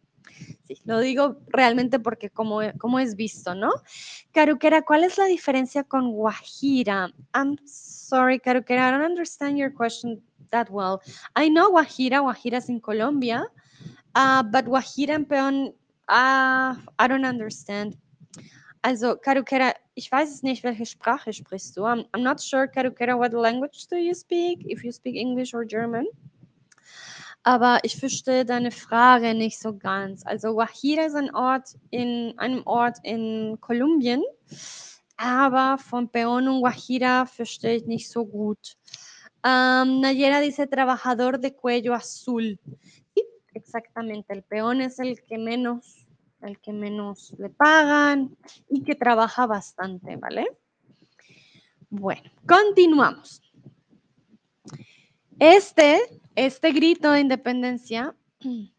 [0.65, 3.71] sí, lo digo realmente porque como, como es visto, ¿no?
[4.31, 7.11] Caruquera, ¿cuál es la diferencia con Guajira?
[7.33, 11.01] I'm sorry, Caruquera, I don't understand your question that well.
[11.35, 13.45] I know Guajira, Guajira is in Colombia,
[14.15, 15.75] uh, but Guajira en peón,
[16.09, 17.97] uh, I don't understand.
[18.87, 21.81] Also, Karukera, ich weiß es nicht, welche Sprache sprichst du.
[21.81, 25.65] I'm, I'm not sure, Karukera, what language do you speak, if you speak English or
[25.65, 26.07] German.
[27.43, 30.25] Aber ich verstehe deine Frage nicht so ganz.
[30.25, 34.23] Also Guajira ist ein Ort in einem Ort in Kolumbien,
[35.17, 38.77] aber von Peón und Guajira verstehe ich nicht so gut.
[39.43, 42.57] Um, Nayera dice trabajador de cuello azul.
[43.53, 44.31] Exactamente.
[44.31, 46.06] El peón es el que menos
[46.41, 48.35] el que menos le pagan
[48.69, 50.47] y que trabaja bastante, ¿vale?
[51.89, 53.41] Bueno, continuamos.
[55.39, 55.99] Este,
[56.35, 58.15] este grito de independencia.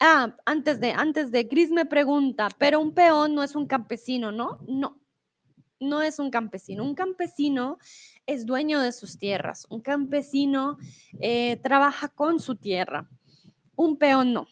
[0.00, 4.32] Ah, antes de, antes de, Chris me pregunta, pero un peón no es un campesino,
[4.32, 4.58] ¿no?
[4.66, 4.98] No,
[5.80, 6.84] no es un campesino.
[6.84, 7.78] Un campesino
[8.26, 9.66] es dueño de sus tierras.
[9.70, 10.76] Un campesino
[11.20, 13.08] eh, trabaja con su tierra.
[13.76, 14.48] Un peón no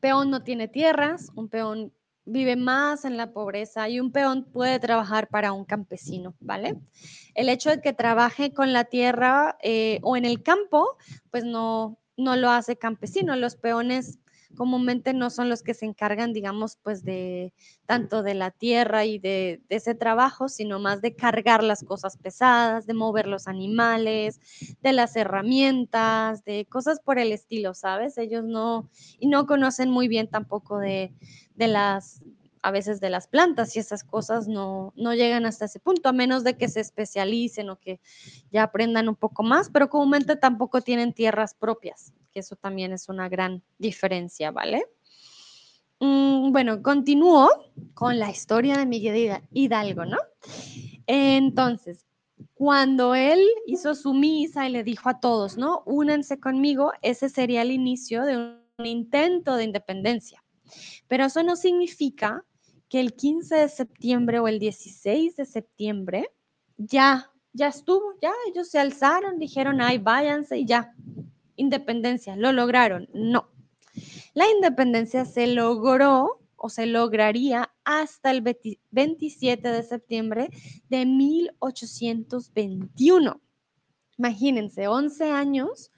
[0.00, 1.92] peón no tiene tierras, un peón
[2.24, 6.76] vive más en la pobreza y un peón puede trabajar para un campesino, ¿vale?
[7.34, 10.96] El hecho de que trabaje con la tierra eh, o en el campo,
[11.30, 13.34] pues no, no lo hace campesino.
[13.36, 14.18] Los peones
[14.56, 17.52] comúnmente no son los que se encargan, digamos, pues de
[17.86, 22.86] tanto de la tierra y de, ese trabajo, sino más de cargar las cosas pesadas,
[22.86, 24.40] de mover los animales,
[24.82, 28.18] de las herramientas, de cosas por el estilo, ¿sabes?
[28.18, 31.12] Ellos no, y no conocen muy bien tampoco de,
[31.56, 32.22] de las
[32.62, 36.12] a veces de las plantas y esas cosas no, no llegan hasta ese punto, a
[36.12, 38.00] menos de que se especialicen o que
[38.52, 43.08] ya aprendan un poco más, pero comúnmente tampoco tienen tierras propias que eso también es
[43.08, 44.84] una gran diferencia, ¿vale?
[46.00, 47.50] Mm, bueno, continúo
[47.94, 50.18] con la historia de Miguel Hidalgo, ¿no?
[51.06, 52.06] Entonces,
[52.54, 55.82] cuando él hizo su misa y le dijo a todos, ¿no?
[55.84, 60.42] Únanse conmigo, ese sería el inicio de un intento de independencia.
[61.08, 62.44] Pero eso no significa
[62.88, 66.30] que el 15 de septiembre o el 16 de septiembre
[66.76, 70.94] ya, ya estuvo, ya ellos se alzaron, dijeron, ay, váyanse y ya,
[71.60, 73.08] independencia, lo lograron.
[73.12, 73.48] No.
[74.34, 78.42] La independencia se logró o se lograría hasta el
[78.90, 80.50] 27 de septiembre
[80.88, 83.40] de 1821.
[84.18, 85.90] Imagínense, 11 años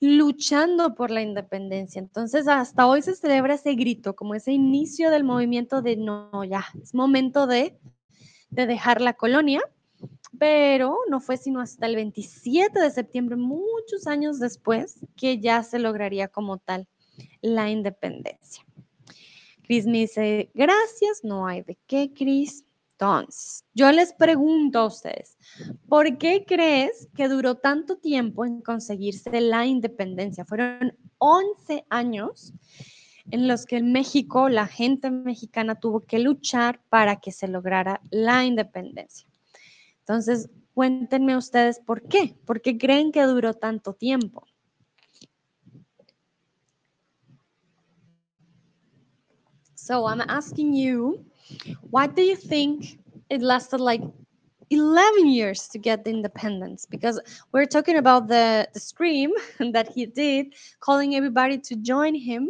[0.00, 1.98] luchando por la independencia.
[2.00, 6.64] Entonces, hasta hoy se celebra ese grito, como ese inicio del movimiento de no, ya,
[6.80, 7.78] es momento de,
[8.50, 9.62] de dejar la colonia
[10.38, 15.78] pero no fue sino hasta el 27 de septiembre, muchos años después, que ya se
[15.78, 16.88] lograría como tal
[17.40, 18.64] la independencia.
[19.62, 22.64] Cris me dice, gracias, no hay de qué, Cris.
[22.92, 25.36] Entonces, yo les pregunto a ustedes,
[25.88, 30.44] ¿por qué crees que duró tanto tiempo en conseguirse la independencia?
[30.44, 32.52] Fueron 11 años
[33.30, 38.00] en los que en México la gente mexicana tuvo que luchar para que se lograra
[38.10, 39.26] la independencia.
[40.06, 44.46] Entonces, cuéntenme ustedes por qué, por qué creen que duró tanto tiempo.
[49.74, 51.24] So I'm asking you,
[51.90, 54.02] why do you think it lasted like
[54.70, 56.86] 11 years to get independence?
[56.86, 57.20] Because
[57.52, 59.32] we're talking about the, the scream
[59.72, 62.48] that he did, calling everybody to join him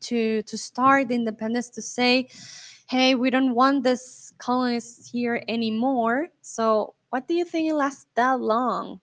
[0.00, 2.28] to, to start the independence, to say,
[2.88, 6.28] hey, we don't want this colonists here anymore.
[6.40, 9.00] So, what do you think it lasts that long?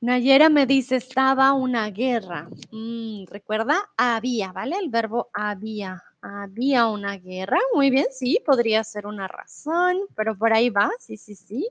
[0.00, 2.48] Nayera me dice, estaba una guerra.
[2.70, 4.76] Mm, Recuerda, había, ¿vale?
[4.78, 6.02] El verbo había.
[6.20, 7.58] Había una guerra.
[7.74, 11.68] Muy bien, sí, podría ser una razón, pero por ahí va, sí, sí, sí.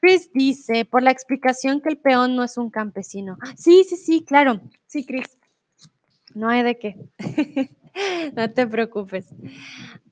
[0.00, 3.38] Chris dice, por la explicación que el peón no es un campesino.
[3.56, 4.60] Sí, sí, sí, claro.
[4.86, 5.38] Sí, Chris.
[6.34, 7.08] No hay de qué.
[8.36, 9.26] no te preocupes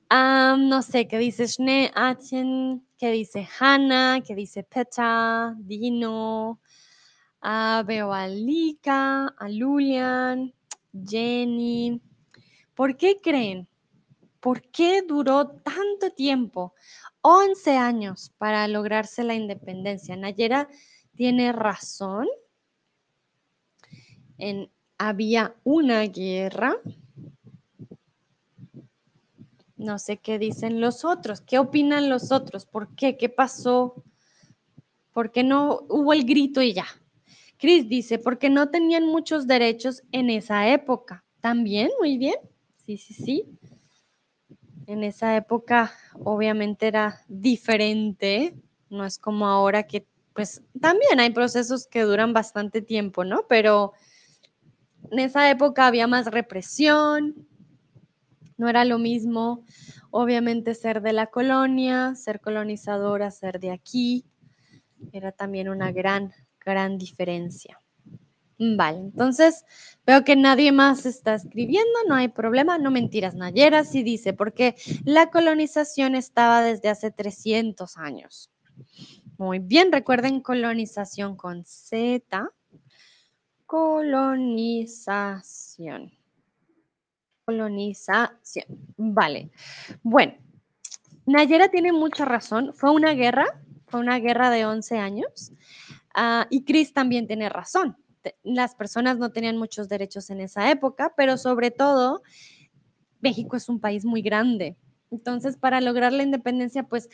[0.09, 2.85] no sé, ¿qué dice Schnee Atien?
[2.97, 4.21] ¿Qué dice Hannah?
[4.21, 5.55] ¿Qué dice Peta?
[5.57, 6.59] Dino.
[7.43, 10.53] Uh, veo a Lika, a Lulian,
[10.93, 12.01] Jenny.
[12.73, 13.67] ¿Por qué creen?
[14.39, 16.73] ¿Por qué duró tanto tiempo?
[17.21, 20.15] 11 años para lograrse la independencia.
[20.15, 20.67] Nayera
[21.15, 22.27] tiene razón.
[24.97, 26.77] Había una guerra.
[29.83, 31.41] No sé qué dicen los otros.
[31.41, 32.65] ¿Qué opinan los otros?
[32.65, 33.17] ¿Por qué?
[33.17, 34.01] ¿Qué pasó?
[35.11, 36.85] ¿Por qué no hubo el grito y ya?
[37.57, 41.25] Chris dice, porque no tenían muchos derechos en esa época.
[41.41, 42.35] También, muy bien.
[42.85, 43.45] Sí, sí, sí.
[44.87, 45.91] En esa época
[46.23, 48.55] obviamente era diferente.
[48.89, 53.47] No es como ahora que pues también hay procesos que duran bastante tiempo, ¿no?
[53.49, 53.91] Pero
[55.11, 57.47] en esa época había más represión,
[58.57, 59.65] no era lo mismo,
[60.11, 64.25] obviamente, ser de la colonia, ser colonizadora, ser de aquí,
[65.11, 67.79] era también una gran, gran diferencia.
[68.59, 69.65] Vale, entonces
[70.05, 74.75] veo que nadie más está escribiendo, no hay problema, no mentiras, Nayera sí dice, porque
[75.03, 78.51] la colonización estaba desde hace 300 años.
[79.37, 82.49] Muy bien, recuerden colonización con Z.
[83.65, 86.11] Colonización.
[87.45, 88.65] Colonización.
[88.97, 89.51] Vale.
[90.01, 90.33] Bueno,
[91.25, 92.73] Nayera tiene mucha razón.
[92.73, 93.45] Fue una guerra,
[93.87, 95.51] fue una guerra de 11 años.
[96.15, 97.97] Ah, y Chris también tiene razón.
[98.43, 102.21] Las personas no tenían muchos derechos en esa época, pero sobre todo,
[103.19, 104.77] México es un país muy grande.
[105.11, 107.09] Entonces, para lograr la independencia, pues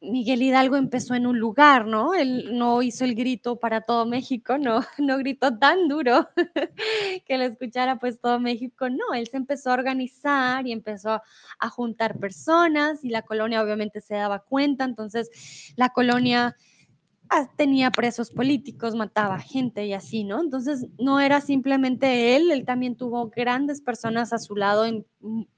[0.00, 2.14] Miguel Hidalgo empezó en un lugar, ¿no?
[2.14, 6.28] Él no hizo el grito para todo México, no, no gritó tan duro
[7.26, 11.20] que lo escuchara pues todo México, no, él se empezó a organizar y empezó
[11.58, 16.56] a juntar personas y la colonia obviamente se daba cuenta, entonces la colonia
[17.28, 20.40] ah, tenía presos políticos, mataba gente y así, ¿no?
[20.40, 25.04] Entonces no era simplemente él, él también tuvo grandes personas a su lado en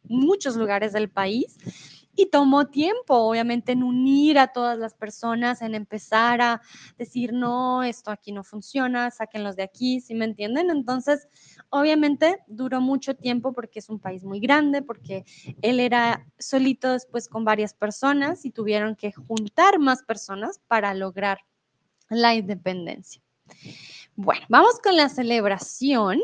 [0.03, 1.59] muchos lugares del país
[2.15, 6.61] y tomó tiempo, obviamente, en unir a todas las personas, en empezar a
[6.99, 10.71] decir, no, esto aquí no funciona, sáquenlos de aquí, ¿sí me entienden?
[10.71, 11.29] Entonces,
[11.71, 15.25] obviamente, duró mucho tiempo porque es un país muy grande, porque
[15.63, 21.39] él era solito después con varias personas y tuvieron que juntar más personas para lograr
[22.09, 23.23] la independencia.
[24.17, 26.21] Bueno, vamos con la celebración.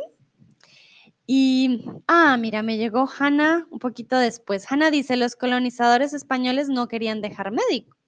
[1.26, 4.70] Y, ah, mira, me llegó Hanna un poquito después.
[4.70, 7.52] Hanna dice, los colonizadores españoles no querían dejar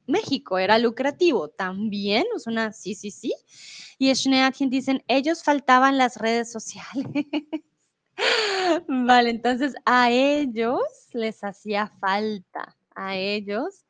[0.07, 1.49] México, era lucrativo.
[1.49, 3.35] También es una, sí, sí, sí.
[3.99, 7.27] Y Schneadchen dicen, ellos faltaban las redes sociales.
[8.89, 10.81] vale, entonces a ellos
[11.13, 13.85] les hacía falta, a ellos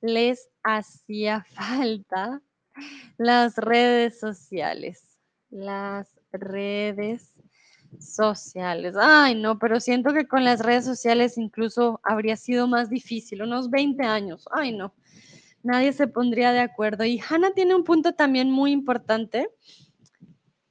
[0.00, 2.40] les hacía falta
[3.18, 5.18] las redes sociales,
[5.50, 7.34] las redes
[7.98, 8.94] sociales.
[8.98, 13.70] Ay, no, pero siento que con las redes sociales incluso habría sido más difícil, unos
[13.70, 14.46] 20 años.
[14.52, 14.94] Ay, no,
[15.62, 17.04] nadie se pondría de acuerdo.
[17.04, 19.50] Y Hannah tiene un punto también muy importante.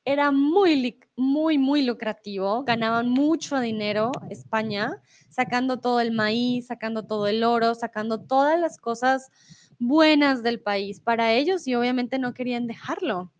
[0.05, 7.28] Era muy, muy, muy lucrativo, ganaban mucho dinero España, sacando todo el maíz, sacando todo
[7.28, 9.30] el oro, sacando todas las cosas
[9.78, 13.32] buenas del país para ellos y obviamente no querían dejarlo.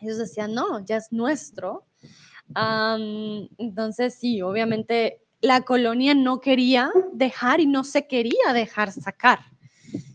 [0.00, 1.86] Ellos decían, no, ya es nuestro
[2.56, 9.40] entonces, sí, obviamente la colonia no quería dejar y no se quería dejar sacar.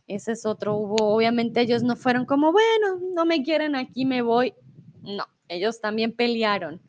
[0.07, 4.21] Ese es otro, hubo, obviamente ellos no fueron como, bueno, no me quieren aquí, me
[4.21, 4.53] voy.
[5.01, 6.81] No, ellos también pelearon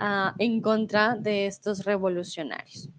[0.00, 2.90] ah, en contra de estos revolucionarios.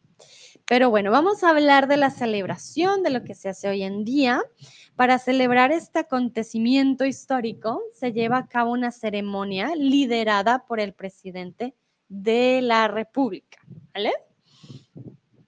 [0.65, 4.05] Pero bueno, vamos a hablar de la celebración, de lo que se hace hoy en
[4.05, 4.41] día.
[4.95, 11.75] Para celebrar este acontecimiento histórico, se lleva a cabo una ceremonia liderada por el presidente
[12.09, 13.57] de la República,
[13.93, 14.13] ¿vale?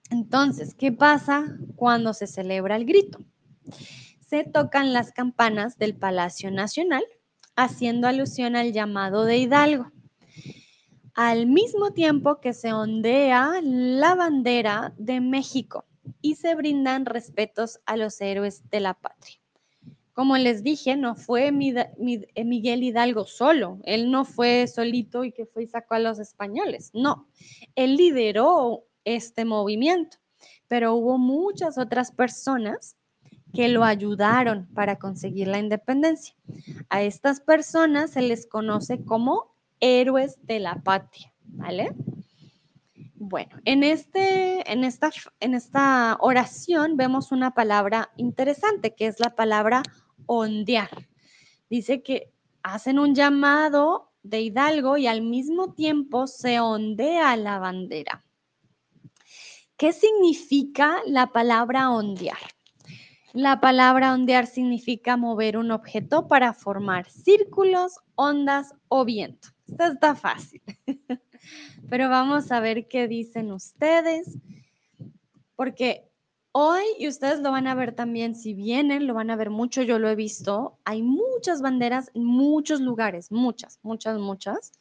[0.09, 3.19] Entonces, ¿qué pasa cuando se celebra el grito?
[4.27, 7.03] Se tocan las campanas del Palacio Nacional,
[7.55, 9.91] haciendo alusión al llamado de Hidalgo,
[11.13, 15.85] al mismo tiempo que se ondea la bandera de México
[16.21, 19.37] y se brindan respetos a los héroes de la patria.
[20.13, 25.45] Como les dije, no fue eh, Miguel Hidalgo solo, él no fue solito y que
[25.45, 27.27] fue y sacó a los españoles, no,
[27.75, 30.17] él lideró este movimiento,
[30.67, 32.95] pero hubo muchas otras personas
[33.53, 36.35] que lo ayudaron para conseguir la independencia.
[36.89, 41.93] A estas personas se les conoce como héroes de la patria, ¿vale?
[43.27, 45.09] Bueno, en, este, en, esta,
[45.39, 49.81] en esta oración vemos una palabra interesante, que es la palabra
[50.27, 51.07] ondear.
[51.67, 58.23] Dice que hacen un llamado de Hidalgo y al mismo tiempo se ondea la bandera.
[59.75, 62.37] ¿Qué significa la palabra ondear?
[63.33, 69.47] La palabra ondear significa mover un objeto para formar círculos, ondas o viento.
[69.67, 70.61] Esto está fácil.
[71.89, 74.37] Pero vamos a ver qué dicen ustedes,
[75.55, 76.09] porque
[76.51, 79.81] hoy, y ustedes lo van a ver también, si vienen, lo van a ver mucho,
[79.81, 84.71] yo lo he visto, hay muchas banderas en muchos lugares, muchas, muchas, muchas.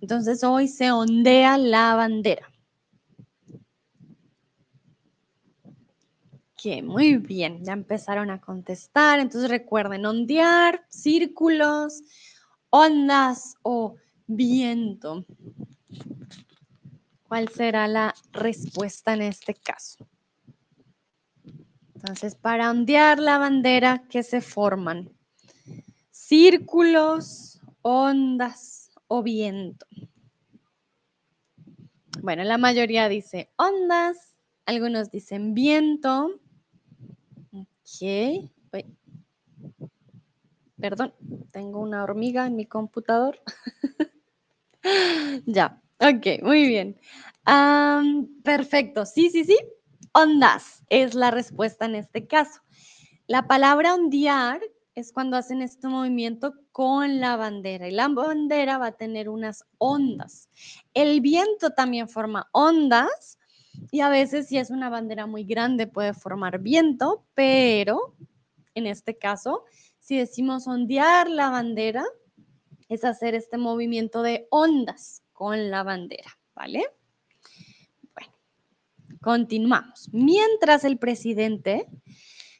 [0.00, 2.54] Entonces hoy se ondea la bandera.
[6.82, 9.20] muy bien, ya empezaron a contestar.
[9.20, 12.02] Entonces recuerden, ondear, círculos,
[12.70, 13.96] ondas o
[14.26, 15.24] viento.
[17.28, 20.06] ¿Cuál será la respuesta en este caso?
[21.94, 25.10] Entonces, para ondear la bandera, ¿qué se forman?
[26.10, 29.86] Círculos, ondas o viento.
[32.22, 34.36] Bueno, la mayoría dice ondas,
[34.66, 36.40] algunos dicen viento,
[37.84, 38.50] Ok.
[40.80, 41.14] Perdón,
[41.52, 43.40] tengo una hormiga en mi computador.
[45.46, 46.98] ya, ok, muy bien.
[48.42, 49.56] perfecto, sí, sí, sí.
[50.12, 52.60] Ondas es la respuesta en este caso.
[53.26, 54.60] La palabra ondear
[54.94, 59.64] es cuando hacen este movimiento con la bandera y la bandera va a tener unas
[59.78, 60.48] ondas.
[60.94, 63.38] El viento también forma ondas,
[63.90, 68.14] y a veces si es una bandera muy grande puede formar viento, pero
[68.74, 69.64] en este caso,
[69.98, 72.04] si decimos ondear la bandera,
[72.88, 76.86] es hacer este movimiento de ondas con la bandera, ¿vale?
[78.14, 78.32] Bueno,
[79.20, 80.08] continuamos.
[80.10, 81.86] Mientras el presidente,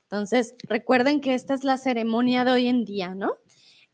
[0.03, 3.39] entonces recuerden que esta es la ceremonia de hoy en día, ¿no?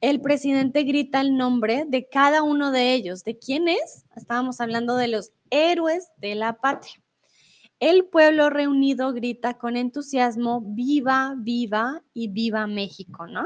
[0.00, 3.22] El presidente grita el nombre de cada uno de ellos.
[3.22, 4.06] ¿De quién es?
[4.16, 7.00] Estábamos hablando de los héroes de la patria.
[7.78, 13.44] El pueblo reunido grita con entusiasmo, viva, viva y viva México, ¿no?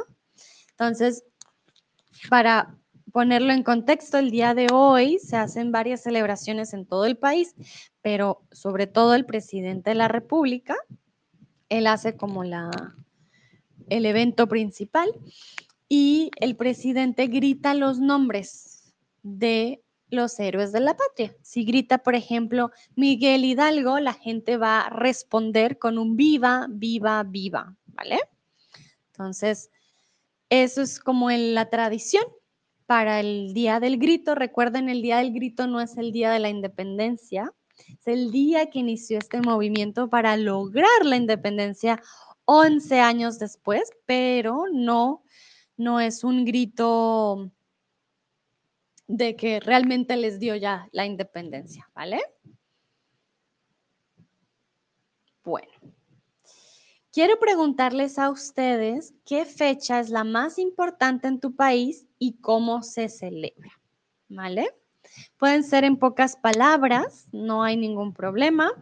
[0.70, 1.22] Entonces,
[2.30, 2.78] para
[3.14, 7.54] ponerlo en contexto, el día de hoy se hacen varias celebraciones en todo el país,
[8.02, 10.74] pero sobre todo el presidente de la República,
[11.68, 12.72] él hace como la,
[13.88, 15.08] el evento principal
[15.88, 18.92] y el presidente grita los nombres
[19.22, 21.36] de los héroes de la patria.
[21.40, 27.22] Si grita, por ejemplo, Miguel Hidalgo, la gente va a responder con un viva, viva,
[27.22, 28.18] viva, ¿vale?
[29.12, 29.70] Entonces,
[30.50, 32.24] eso es como en la tradición
[32.86, 34.34] para el Día del Grito.
[34.34, 37.52] Recuerden, el Día del Grito no es el Día de la Independencia,
[37.88, 42.00] es el día que inició este movimiento para lograr la independencia
[42.44, 45.24] 11 años después, pero no,
[45.76, 47.50] no es un grito
[49.06, 52.20] de que realmente les dio ya la independencia, ¿vale?
[55.42, 55.72] Bueno,
[57.14, 62.82] quiero preguntarles a ustedes qué fecha es la más importante en tu país y cómo
[62.82, 63.80] se celebra,
[64.28, 64.68] ¿vale?
[65.38, 68.72] Pueden ser en pocas palabras, no hay ningún problema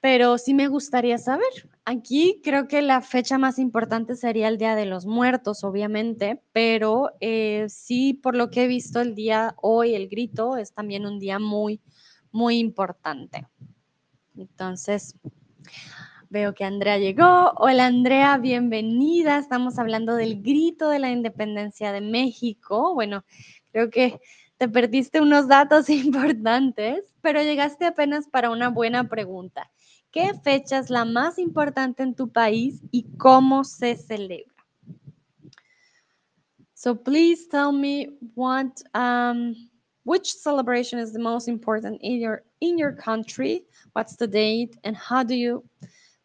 [0.00, 1.68] pero sí me gustaría saber.
[1.84, 7.10] Aquí creo que la fecha más importante sería el Día de los Muertos, obviamente, pero
[7.20, 11.18] eh, sí, por lo que he visto el día hoy, el grito, es también un
[11.18, 11.80] día muy,
[12.30, 13.46] muy importante.
[14.36, 15.16] Entonces,
[16.30, 17.52] veo que Andrea llegó.
[17.56, 19.38] Hola Andrea, bienvenida.
[19.38, 22.94] Estamos hablando del grito de la independencia de México.
[22.94, 23.24] Bueno,
[23.72, 24.20] creo que
[24.58, 29.70] te perdiste unos datos importantes, pero llegaste apenas para una buena pregunta.
[30.10, 34.54] ¿Qué fecha es la más importante en tu país y cómo se celebra?
[36.74, 39.54] So please tell me what, um,
[40.04, 43.66] which celebration is the most important in your in your country.
[43.94, 45.64] What's the date and how do you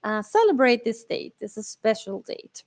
[0.03, 1.33] uh, celebrate this date?
[1.39, 2.63] This is a special date.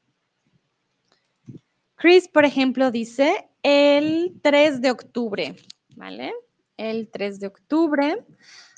[1.96, 5.56] Chris, por ejemplo, dice el 3 de octubre,
[5.96, 6.32] ¿vale?
[6.76, 8.24] El 3 de octubre.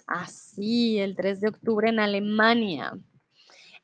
[0.06, 2.96] Así, el 3 de octubre en Alemania.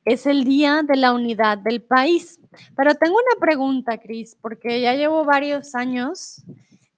[0.04, 2.40] Es el día de la unidad del país.
[2.76, 6.42] Pero tengo una pregunta, Cris, porque ya llevo varios años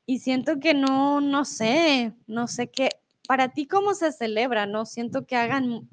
[0.05, 2.91] y siento que no, no sé, no sé qué.
[3.27, 4.67] Para ti, ¿cómo se celebra?
[4.67, 5.89] No siento que hagan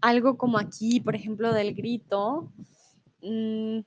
[0.00, 2.52] algo como aquí, por ejemplo, del grito.
[3.22, 3.80] Mm,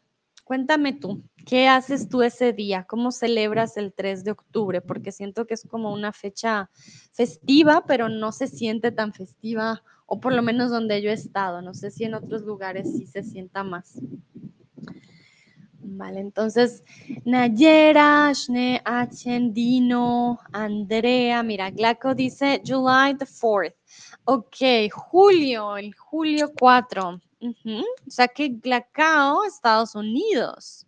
[0.50, 2.84] Cuéntame tú, ¿qué haces tú ese día?
[2.90, 4.82] ¿Cómo celebras el 3 de octubre?
[4.82, 6.72] Porque siento que es como una fecha
[7.14, 11.62] festiva, pero no se siente tan festiva, o por lo menos donde yo he estado.
[11.62, 14.00] No sé si en otros lugares sí se sienta más.
[15.82, 16.84] Vale, entonces
[17.26, 23.79] Nayera, Shne, Achen, Dino, Andrea, mira, Glaco dice July the 4th.
[24.32, 27.20] Ok, julio, el julio 4.
[27.42, 30.86] Ujú, O sea que Glacao, Estados Unidos.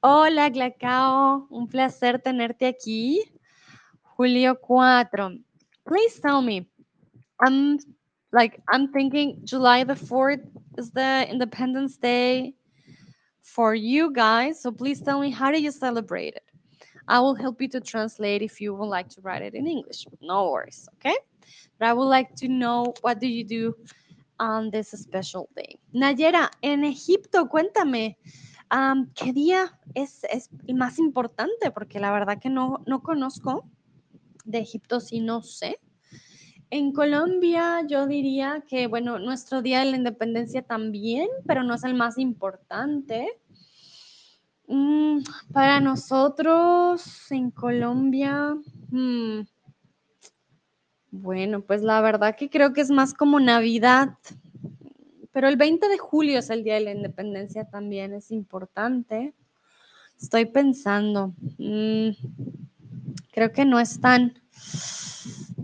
[0.00, 3.20] Hola, Glacao, un placer tenerte aquí.
[4.16, 5.32] Julio 4.
[5.84, 6.66] Please tell me,
[7.46, 7.78] I'm
[8.32, 10.48] like, I'm thinking July the 4th
[10.78, 12.54] is the Independence Day
[13.42, 14.62] for you guys.
[14.62, 16.50] So please tell me, how do you celebrate it?
[17.08, 20.06] I will help you to translate if you would like to write it in English.
[20.22, 21.18] No worries, okay?
[21.78, 23.74] But I would like to know what do you do
[24.38, 25.78] on this special day.
[25.92, 28.18] Nayera, en Egipto, cuéntame,
[28.68, 30.22] am, ¿qué día es,
[30.66, 31.70] el más importante?
[31.70, 33.68] Porque la verdad que no, no conozco
[34.44, 35.78] de Egipto, sí no sé.
[36.70, 41.84] En Colombia yo diría que, bueno, nuestro Día de la Independencia también, pero no es
[41.84, 43.28] el más importante.
[44.66, 45.18] Mm,
[45.52, 48.56] para nosotros en Colombia,
[48.90, 49.40] mm,
[51.16, 54.18] bueno, pues la verdad que creo que es más como Navidad,
[55.32, 59.32] pero el 20 de julio es el Día de la Independencia también, es importante.
[60.20, 62.10] Estoy pensando, mm,
[63.32, 64.40] creo que no es tan,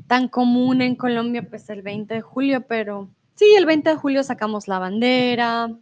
[0.06, 4.22] tan común en Colombia, pues el 20 de julio, pero sí, el 20 de julio
[4.22, 5.76] sacamos la bandera,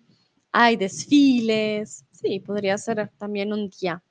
[0.51, 4.03] hay desfiles, sí, podría ser también un día.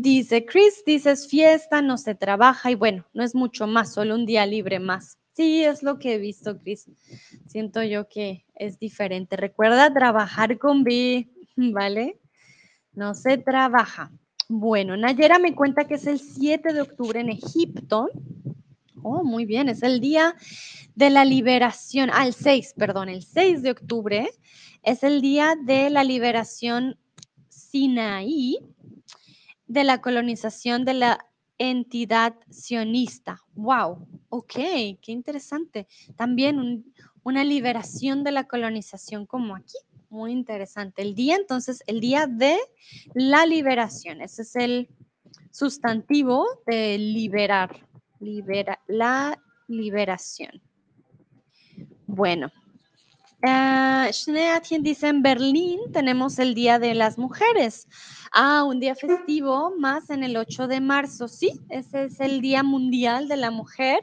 [0.00, 4.26] Dice Chris, dices fiesta, no se trabaja y bueno, no es mucho más, solo un
[4.26, 5.18] día libre más.
[5.32, 6.88] Sí, es lo que he visto, Chris.
[7.48, 9.36] Siento yo que es diferente.
[9.36, 12.20] Recuerda trabajar con B, ¿vale?
[12.92, 14.12] No se trabaja.
[14.48, 18.08] Bueno, Nayera me cuenta que es el 7 de octubre en Egipto.
[19.02, 20.36] Oh, muy bien, es el día
[20.94, 22.08] de la liberación.
[22.12, 24.30] Ah, el 6, perdón, el 6 de octubre
[24.84, 26.96] es el día de la liberación
[27.48, 28.58] Sinaí
[29.68, 31.26] de la colonización de la
[31.58, 33.40] entidad sionista.
[33.54, 35.86] Wow, ok, qué interesante.
[36.16, 36.92] También un-
[37.22, 39.76] una liberación de la colonización como aquí.
[40.08, 41.02] Muy interesante.
[41.02, 42.56] El día, entonces, el día de
[43.12, 44.22] la liberación.
[44.22, 44.88] Ese es el
[45.50, 47.84] sustantivo de liberar.
[48.20, 49.38] Libera, la
[49.68, 50.62] liberación.
[52.06, 52.50] Bueno.
[53.40, 54.10] Uh,
[54.80, 57.86] dice en Berlín tenemos el Día de las Mujeres.
[58.32, 61.28] Ah, un día festivo más en el 8 de marzo.
[61.28, 64.00] Sí, ese es el Día Mundial de la Mujer.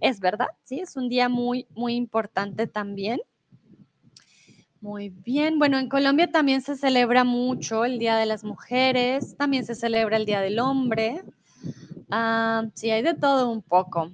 [0.00, 3.20] Es verdad, sí, es un día muy, muy importante también.
[4.80, 5.58] Muy bien.
[5.58, 10.16] Bueno, en Colombia también se celebra mucho el Día de las Mujeres, también se celebra
[10.16, 11.22] el Día del Hombre.
[12.10, 14.10] Ah, sí, hay de todo un poco.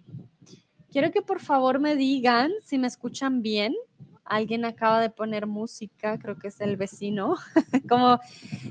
[0.90, 3.76] Quiero que por favor me digan si me escuchan bien.
[4.26, 7.36] Alguien acaba de poner música, creo que es el vecino.
[7.88, 8.18] Como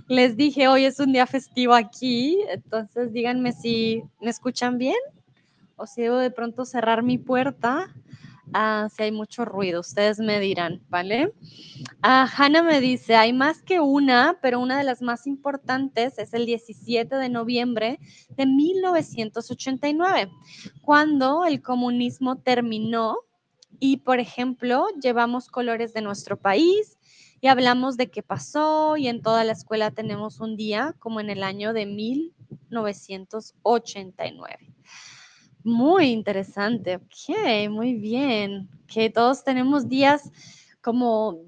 [0.07, 4.97] les dije, hoy es un día festivo aquí, entonces díganme si me escuchan bien
[5.77, 7.87] o si debo de pronto cerrar mi puerta.
[8.53, 11.33] Ah, si hay mucho ruido, ustedes me dirán, ¿vale?
[12.01, 16.33] Ah, Hannah me dice, hay más que una, pero una de las más importantes es
[16.33, 17.99] el 17 de noviembre
[18.29, 20.31] de 1989,
[20.81, 23.24] cuando el comunismo terminó
[23.79, 26.97] y, por ejemplo, llevamos colores de nuestro país
[27.41, 31.29] y hablamos de qué pasó y en toda la escuela tenemos un día como en
[31.29, 34.73] el año de 1989.
[35.63, 38.69] Muy interesante, ok, muy bien.
[38.87, 40.31] Que todos tenemos días
[40.81, 41.41] como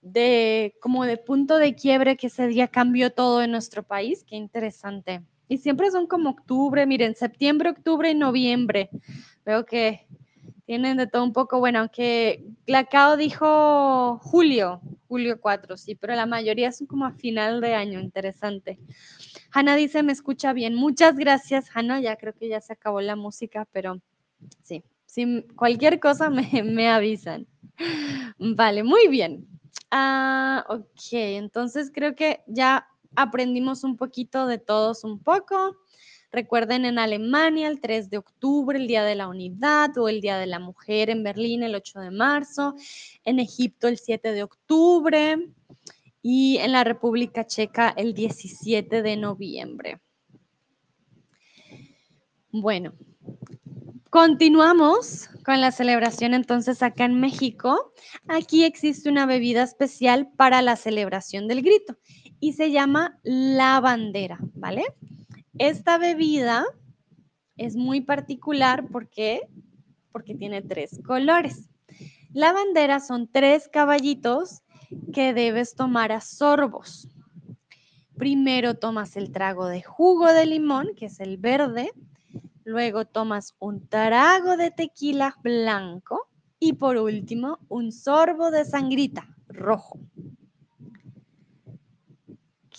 [0.00, 4.36] de, como de punto de quiebre, que ese día cambió todo en nuestro país, qué
[4.36, 5.22] interesante.
[5.48, 8.90] Y siempre son como octubre, miren, septiembre, octubre y noviembre.
[9.44, 10.06] Veo que
[10.66, 16.26] tienen de todo un poco, bueno, aunque Glacao dijo julio, julio 4, sí, pero la
[16.26, 18.78] mayoría son como a final de año, interesante.
[19.52, 20.74] Hanna dice, me escucha bien.
[20.74, 22.00] Muchas gracias, Hanna.
[22.00, 24.00] Ya creo que ya se acabó la música, pero
[24.62, 27.46] sí, si cualquier cosa me, me avisan.
[28.38, 29.46] Vale, muy bien.
[29.90, 35.76] Ah, ok, entonces creo que ya aprendimos un poquito de todos un poco.
[36.32, 40.38] Recuerden en Alemania el 3 de octubre, el Día de la Unidad o el Día
[40.38, 42.74] de la Mujer en Berlín el 8 de marzo,
[43.24, 45.38] en Egipto el 7 de octubre
[46.22, 50.00] y en la República Checa el 17 de noviembre.
[52.50, 52.94] Bueno,
[54.10, 57.92] continuamos con la celebración entonces acá en México.
[58.26, 61.96] Aquí existe una bebida especial para la celebración del grito
[62.40, 64.84] y se llama la bandera, ¿vale?
[65.58, 66.64] Esta bebida
[67.56, 69.40] es muy particular porque,
[70.12, 71.70] porque tiene tres colores.
[72.32, 74.62] La bandera son tres caballitos
[75.14, 77.08] que debes tomar a sorbos.
[78.16, 81.90] Primero tomas el trago de jugo de limón, que es el verde.
[82.64, 86.28] Luego tomas un trago de tequila blanco.
[86.58, 89.98] Y por último, un sorbo de sangrita rojo.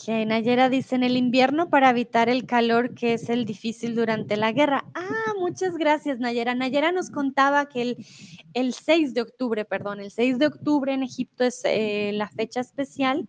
[0.08, 4.38] Que Nayera dice en el invierno para evitar el calor que es el difícil durante
[4.38, 4.86] la guerra.
[4.94, 6.56] Ah, muchas gracias Nayera.
[6.56, 8.06] Nayera nos contaba que el,
[8.54, 12.62] el 6 de octubre, perdón, el 6 de octubre en Egipto es eh, la fecha
[12.62, 13.28] especial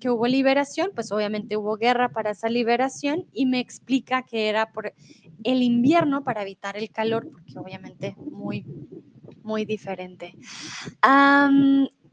[0.00, 4.72] que hubo liberación, pues obviamente hubo guerra para esa liberación y me explica que era
[4.72, 4.94] por
[5.44, 8.66] el invierno para evitar el calor, porque obviamente muy,
[9.44, 10.34] muy diferente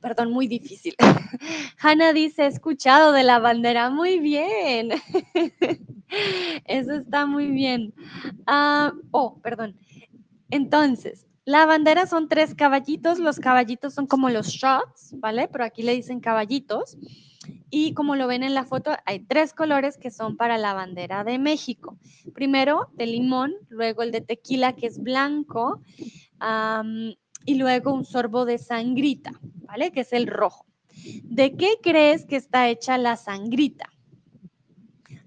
[0.04, 0.94] perdón, muy difícil.
[1.80, 4.90] Hanna dice, escuchado de la bandera, muy bien.
[6.66, 7.94] Eso está muy bien.
[8.46, 9.78] Ah, oh, perdón.
[10.52, 15.48] Entonces, la bandera son tres caballitos, los caballitos son como los shots, ¿vale?
[15.48, 16.98] Pero aquí le dicen caballitos.
[17.70, 21.24] Y como lo ven en la foto, hay tres colores que son para la bandera
[21.24, 21.98] de México.
[22.34, 25.82] Primero de limón, luego el de tequila que es blanco
[27.46, 29.32] y luego un sorbo de sangrita.
[29.74, 29.92] ¿vale?
[29.92, 30.68] Que es el rojo.
[31.24, 33.90] ¿De qué crees que está hecha la sangrita?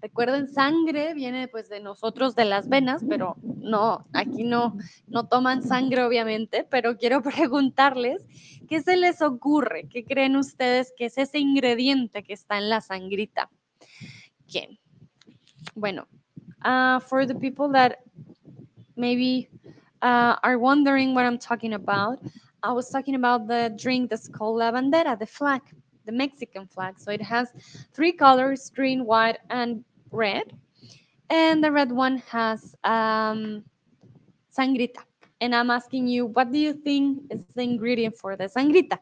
[0.00, 4.76] Recuerden, sangre viene pues de nosotros, de las venas, pero no, aquí no,
[5.08, 8.24] no toman sangre obviamente, pero quiero preguntarles,
[8.68, 9.88] ¿qué se les ocurre?
[9.88, 13.50] ¿Qué creen ustedes que es ese ingrediente que está en la sangrita?
[14.46, 14.78] ¿Quién?
[15.74, 16.06] Bueno,
[16.64, 17.96] uh, for the people that
[18.94, 19.50] maybe
[20.02, 22.18] uh, are wondering what I'm talking about,
[22.62, 25.62] I was talking about the drink that's called la bandera, the flag,
[26.04, 26.98] the Mexican flag.
[26.98, 27.52] So it has
[27.94, 30.52] three colors, green, white, and red.
[31.30, 33.64] And the red one has um,
[34.56, 35.02] sangrita.
[35.40, 38.98] And I'm asking you, what do you think is the ingredient for the sangrita?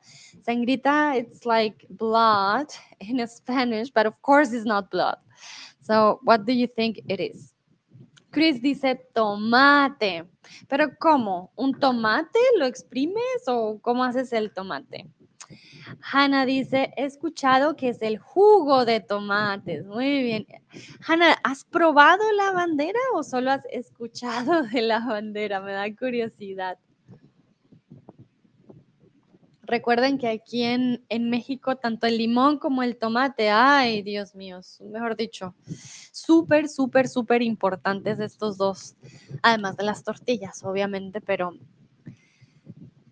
[0.47, 2.66] Sangrita, it's like blood
[3.01, 5.16] in Spanish, but of course it's not blood.
[5.80, 7.54] So what do you think it is?
[8.35, 10.24] Chris dice tomate.
[10.68, 11.53] Pero ¿cómo?
[11.55, 15.09] ¿Un tomate lo exprimes o cómo haces el tomate?
[16.01, 19.87] Hanna dice, he escuchado que es el jugo de tomates.
[19.87, 20.47] Muy bien.
[21.07, 25.61] Hanna, ¿has probado la bandera o solo has escuchado de la bandera?
[25.61, 26.78] Me da curiosidad.
[29.67, 34.61] Recuerden que aquí en, México, tanto el limón como el tomate, ay, Dios mío,
[34.91, 35.55] mejor dicho,
[36.12, 38.95] súper, súper, súper importantes estos dos,
[39.43, 41.53] además de las tortillas, obviamente, pero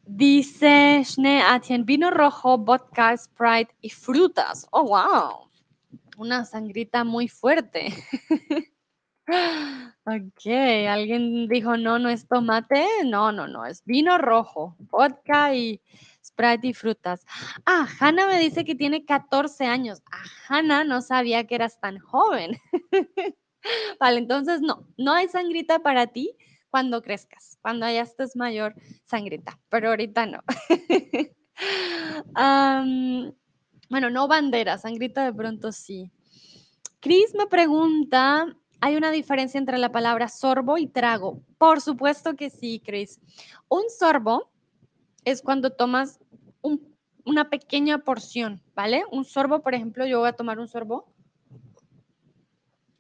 [0.05, 4.67] dice Schnee Atien, vino rojo, vodka, Sprite y frutas.
[4.71, 5.49] Oh, wow,
[6.19, 7.95] una sangrita muy fuerte.
[10.05, 10.47] Ok,
[10.89, 15.81] alguien dijo, no, no es tomate, no, no, no, es vino rojo, vodka y
[16.33, 17.25] Sprite y frutas.
[17.67, 20.03] Ah, Hannah me dice que tiene 14 años.
[20.11, 22.59] Ah, Hannah no sabía que eras tan joven.
[24.01, 26.35] vale, entonces no, no hay sangrita para ti
[26.71, 28.75] cuando crezcas, cuando ya estés mayor,
[29.05, 30.41] sangrita, pero ahorita no.
[33.91, 36.11] bueno, no bandera, sangrita de pronto sí.
[37.01, 38.47] Chris me pregunta,
[38.81, 41.43] ¿hay una diferencia entre la palabra sorbo y trago?
[41.59, 43.21] Por supuesto que sí, Chris.
[43.69, 44.52] Un sorbo
[45.25, 46.21] es cuando tomas
[47.25, 49.05] una pequeña porción, ¿vale?
[49.11, 51.07] Un sorbo, por ejemplo, yo voy a tomar un sorbo.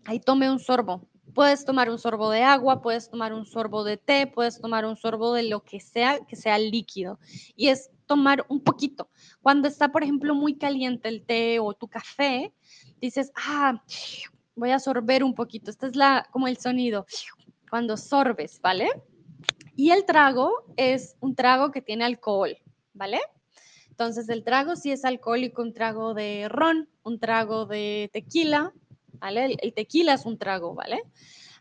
[0.04, 1.08] Ahí tome un sorbo.
[1.34, 4.96] Puedes tomar un sorbo de agua, puedes tomar un sorbo de té, puedes tomar un
[4.96, 7.18] sorbo de lo que sea, que sea líquido.
[7.56, 9.08] Y es tomar un poquito.
[9.40, 12.52] Cuando está, por ejemplo, muy caliente el té o tu café,
[13.00, 13.82] dices, ah,
[14.54, 15.70] voy a sorber un poquito.
[15.70, 17.06] Este es la, como el sonido
[17.70, 18.90] cuando sorbes, ¿vale?
[19.82, 22.56] Y el trago es un trago que tiene alcohol,
[22.94, 23.18] ¿vale?
[23.90, 28.72] Entonces el trago sí es alcohólico, un trago de ron, un trago de tequila,
[29.14, 29.56] ¿vale?
[29.60, 31.02] El, tequila es un trago, ¿vale?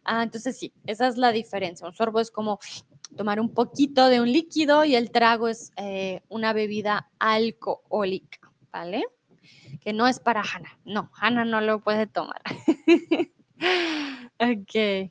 [0.04, 1.88] Ah, entonces sí, esa es la diferencia.
[1.88, 2.60] Un sorbo es como
[3.18, 9.04] tomar un poquito de un líquido y el trago es eh, una bebida alcohólica, ¿vale?
[9.80, 10.78] Que no es para Hannah.
[10.86, 12.44] No, Hannah no lo puede tomar.
[14.38, 15.10] ok.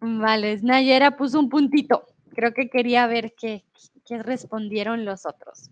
[0.00, 2.06] Vale, Nayera puso un puntito.
[2.34, 3.64] Creo que quería ver qué,
[4.08, 5.70] respondieron los otros.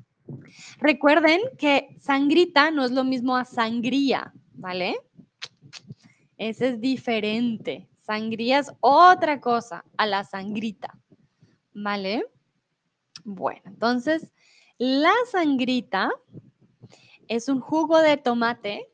[0.79, 4.97] Recuerden que sangrita no es lo mismo a sangría, ¿vale?
[6.39, 7.89] Ese es diferente.
[8.01, 10.99] Sangría es otra cosa a la sangrita,
[11.75, 12.25] ¿vale?
[13.25, 14.33] Bueno, entonces
[14.79, 16.11] la sangrita
[17.29, 18.89] es un jugo de tomate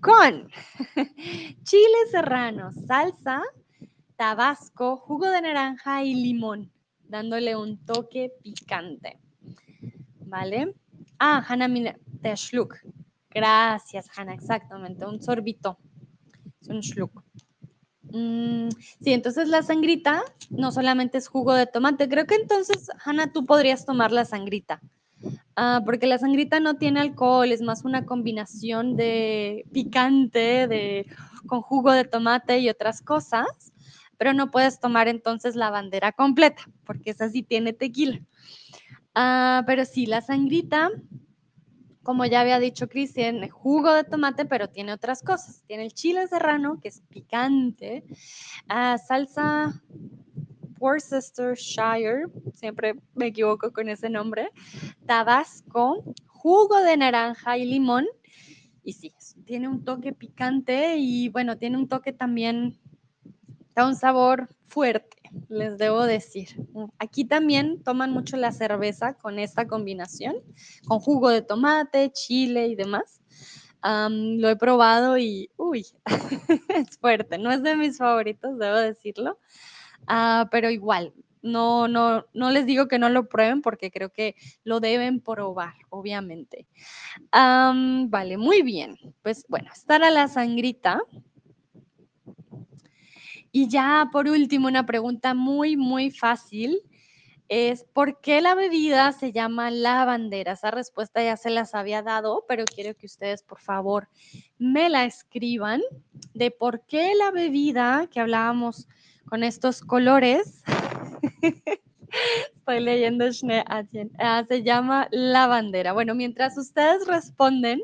[0.00, 0.48] con
[1.64, 3.42] chile serrano, salsa,
[4.16, 6.73] tabasco, jugo de naranja y limón
[7.08, 9.18] dándole un toque picante.
[10.20, 10.74] ¿Vale?
[11.18, 12.76] Ah, Hannah der Schluck.
[13.30, 15.76] Gracias, Hanna, exactamente, un sorbito.
[16.60, 17.22] Es un schluck.
[18.04, 18.68] Mm,
[19.02, 22.08] sí, entonces la sangrita no solamente es jugo de tomate.
[22.08, 24.80] Creo que entonces, Hanna, tú podrías tomar la sangrita.
[25.56, 31.06] Ah, porque la sangrita no tiene alcohol, es más una combinación de picante, de,
[31.46, 33.72] con jugo de tomate y otras cosas,
[34.16, 38.20] pero no puedes tomar entonces la bandera completa, porque esa sí tiene tequila.
[39.14, 40.90] Ah, pero sí, la sangrita,
[42.02, 45.62] como ya había dicho Cristian, jugo de tomate, pero tiene otras cosas.
[45.66, 48.04] Tiene el chile serrano, que es picante,
[48.68, 49.82] ah, salsa
[50.78, 54.50] Worcestershire, siempre me equivoco con ese nombre,
[55.06, 58.06] Tabasco, jugo de naranja y limón.
[58.82, 59.14] Y sí,
[59.46, 62.78] tiene un toque picante y bueno, tiene un toque también,
[63.74, 65.16] da un sabor fuerte,
[65.48, 66.48] les debo decir.
[66.98, 70.36] Aquí también toman mucho la cerveza con esta combinación,
[70.86, 73.20] con jugo de tomate, chile y demás.
[73.82, 75.86] lo he probado y, uy,
[76.68, 77.38] es fuerte.
[77.38, 79.38] No es de mis favoritos, debo decirlo.
[80.06, 81.14] Ah, pero igual,
[81.44, 85.74] no, no, no les digo que no lo prueben porque creo que lo deben probar,
[85.90, 86.66] obviamente.
[87.32, 88.96] vale, muy bien.
[89.22, 91.02] Pues bueno, estará la sangrita.
[93.56, 96.80] Y ya por último, una pregunta muy, muy fácil
[97.48, 100.54] es ¿por qué la bebida se llama lavandera?
[100.54, 104.08] Esa respuesta ya se las había dado, pero quiero que ustedes por favor
[104.58, 105.82] me la escriban
[106.34, 108.88] de por qué la bebida que hablábamos
[109.26, 110.64] con estos colores.
[112.56, 113.24] Estoy leyendo
[114.18, 115.92] ah, se llama la bandera.
[115.92, 117.82] Bueno, mientras ustedes responden,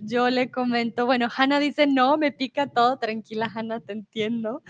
[0.00, 4.62] yo le comento, bueno, Hanna dice, no, me pica todo, tranquila Hanna, te entiendo.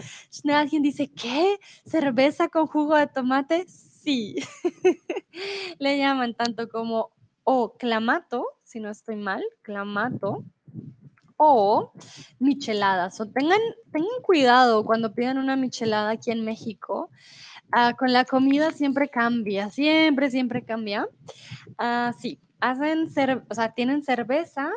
[0.52, 1.58] alguien dice, ¿qué?
[1.86, 3.66] ¿Cerveza con jugo de tomate?
[3.68, 4.36] Sí.
[5.78, 7.10] le llaman tanto como
[7.44, 10.44] o clamato, si no estoy mal, clamato,
[11.36, 11.92] o
[12.38, 13.20] micheladas.
[13.20, 13.60] O tengan,
[13.92, 17.10] tengan cuidado cuando pidan una michelada aquí en México.
[17.72, 21.08] Ah, con la comida siempre cambia, siempre, siempre cambia.
[21.78, 23.08] Ah, sí, hacen,
[23.50, 24.70] o sea, tienen cerveza,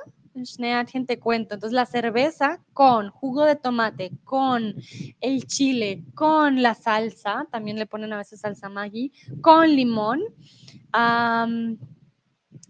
[0.87, 1.53] gente cuento.
[1.53, 4.75] Entonces, la cerveza con jugo de tomate, con
[5.21, 10.21] el chile, con la salsa, también le ponen a veces salsa Maggi, con limón.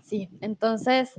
[0.04, 1.14] sí, entonces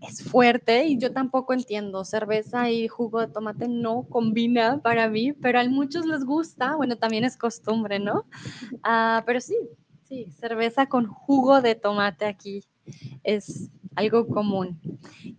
[0.00, 2.06] es fuerte y yo tampoco entiendo.
[2.06, 6.74] Cerveza y jugo de tomate no combina para mí, pero a muchos les gusta.
[6.74, 8.24] Bueno, también es costumbre, ¿no?
[8.82, 9.56] Ah, pero sí,
[10.04, 12.64] sí, cerveza con jugo de tomate aquí
[13.24, 14.80] es algo común.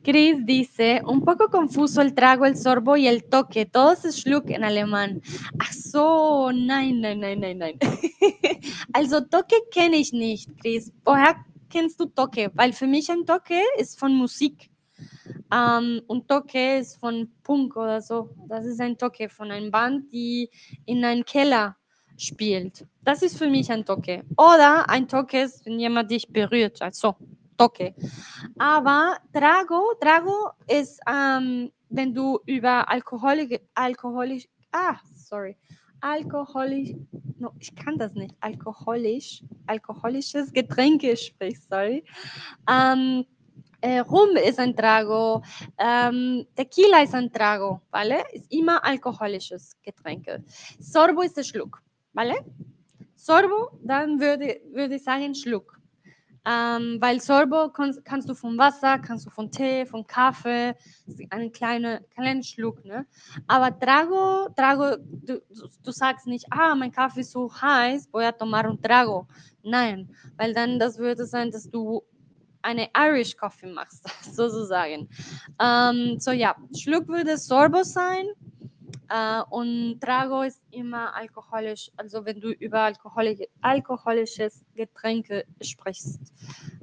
[0.03, 3.65] Chris dice, un poco confuso el trago, el sorbo y el toque.
[3.65, 5.21] Todo es Schluck en alemán.
[5.59, 7.77] Ach so, nein, nein, nein, nein, nein.
[8.93, 10.91] also Toque kenne ich nicht, Chris.
[11.05, 11.35] Woher
[11.69, 12.51] kennst du Toque?
[12.53, 14.69] Weil für mich ein Toque ist von Musik.
[15.53, 18.29] Um, un Toque ist von Punk oder so.
[18.47, 20.49] Das ist ein Toque von einer Band, die
[20.85, 21.75] in einem Keller
[22.21, 22.85] spielt.
[23.03, 24.23] Das ist für mich ein Toque.
[24.37, 26.81] Oder ein Toque ist, wenn jemand dich berührt.
[26.81, 27.15] Also
[27.57, 27.93] Toque.
[28.57, 35.55] Aber Trago, Trago ist, um, wenn du über alkoholisch, alkoholisch, ah, sorry,
[35.99, 36.95] alkoholisch,
[37.37, 42.03] no, ich kann das nicht, alkoholisch, alkoholisches Getränke sprichst, sorry.
[42.67, 43.25] Um,
[43.81, 45.43] eh, rum ist ein Trago,
[45.77, 48.23] ähm, Tequila ist ein Trago, ¿vale?
[48.31, 50.43] Ist immer alkoholisches Getränke.
[50.79, 51.81] Sorbo ist der Schluck,
[52.13, 52.45] ¿vale?
[53.15, 55.79] Sorbo, dann würde, würde ich sagen Schluck.
[56.43, 60.73] Ähm, weil Sorbo kannst, kannst, du von Wasser, kannst du von Tee, von Kaffee,
[61.29, 63.05] einen kleinen, kleinen Schluck, ne?
[63.47, 65.39] Aber Trago, Trago, du,
[65.83, 69.27] du sagst nicht, ah, mein Kaffee ist so heiß, voy a tomar un Trago.
[69.61, 72.01] Nein, weil dann das würde sein, dass du
[72.63, 74.03] eine Irish Coffee machst,
[74.33, 75.09] sozusagen.
[75.59, 78.25] Ähm, so ja, Schluck würde Sorbo sein
[79.11, 86.19] äh, und Trago ist immer alkoholisch, also wenn du über alkoholisch, alkoholisches Getränke sprichst.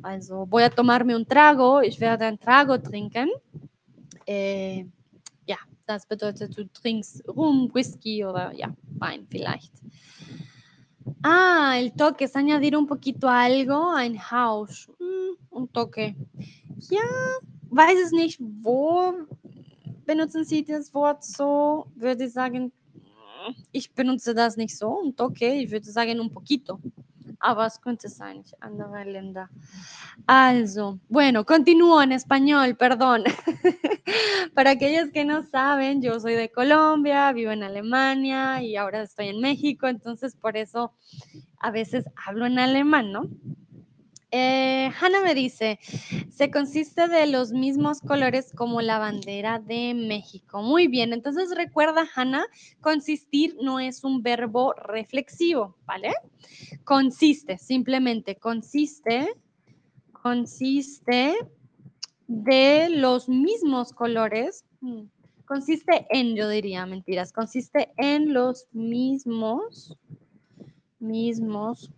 [0.03, 3.29] Also voy a tomarme un trago, ich werde ein Trago trinken.
[4.27, 4.85] Äh,
[5.47, 5.57] ja,
[5.87, 9.73] das bedeutet, du trinkst Rum, Whisky oder ja, Wein vielleicht.
[11.23, 16.15] Ah, el toque es añadir un poquito algo, ein Haus, mm, un toque.
[16.91, 17.01] Ja,
[17.71, 19.15] weiß es nicht, wo
[20.09, 21.87] benutzen Sie das Wort so?
[21.95, 22.73] Würde ich sagen,
[23.73, 26.81] ich benutze das nicht so, un toque, ich würde sagen un poquito.
[27.41, 29.49] Aber es könnte sein, andere Länder.
[30.27, 33.25] Also, bueno, continúo en español, perdón.
[34.55, 39.29] Para aquellos que no saben, yo soy de Colombia, vivo en Alemania y ahora estoy
[39.29, 40.95] en México, entonces por eso
[41.61, 43.29] a veces hablo en alemán, ¿no?
[44.31, 45.79] Eh, Hannah me dice,
[46.31, 50.61] se consiste de los mismos colores como la bandera de México.
[50.61, 52.45] Muy bien, entonces recuerda, Hannah,
[52.83, 56.13] consistir no es un verbo reflexivo, ¿vale?
[56.85, 59.33] Consiste, simplemente consiste,
[60.13, 61.35] consiste
[62.27, 64.67] de los mismos colores.
[64.83, 65.05] Mm,
[65.47, 69.97] consiste en, yo diría, mentiras, consiste en los mismos,
[70.99, 71.91] mismos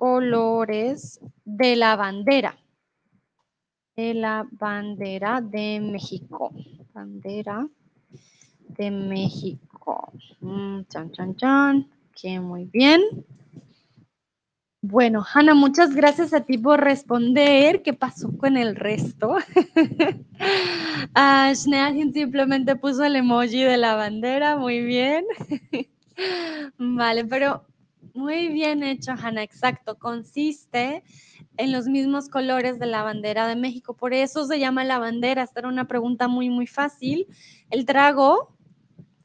[0.00, 2.56] colores de la bandera.
[3.94, 6.54] De la bandera de México.
[6.94, 7.68] Bandera
[8.66, 10.10] de México.
[10.40, 11.90] Mm, chan, chan, chan.
[12.14, 13.02] Que muy bien.
[14.80, 17.82] Bueno, Hanna, muchas gracias a ti por responder.
[17.82, 19.36] ¿Qué pasó con el resto?
[21.14, 24.56] ah, simplemente puso el emoji de la bandera.
[24.56, 25.26] Muy bien.
[26.78, 27.66] vale, pero
[28.14, 29.98] muy bien hecho, Hanna, exacto.
[29.98, 31.02] Consiste
[31.56, 33.94] en los mismos colores de la bandera de México.
[33.94, 35.42] Por eso se llama la bandera.
[35.42, 37.26] Esta era una pregunta muy, muy fácil.
[37.70, 38.56] El trago,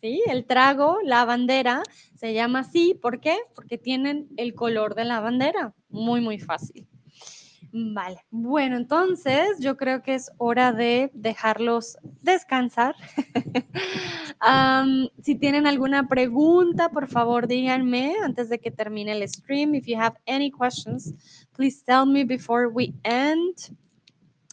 [0.02, 0.24] ¿sí?
[0.28, 1.84] El trago, la bandera,
[2.16, 2.94] se llama así.
[2.94, 3.38] ¿Por qué?
[3.56, 5.74] Porque tienen el color de la bandera.
[5.90, 6.88] Muy, muy fácil.
[7.78, 12.96] Vale, bueno, entonces yo creo que es hora de dejarlos descansar.
[15.22, 19.76] si tienen alguna pregunta, por favor díganme antes de que termine el stream.
[19.76, 21.14] If you have any questions,
[21.52, 23.58] please tell me before we end.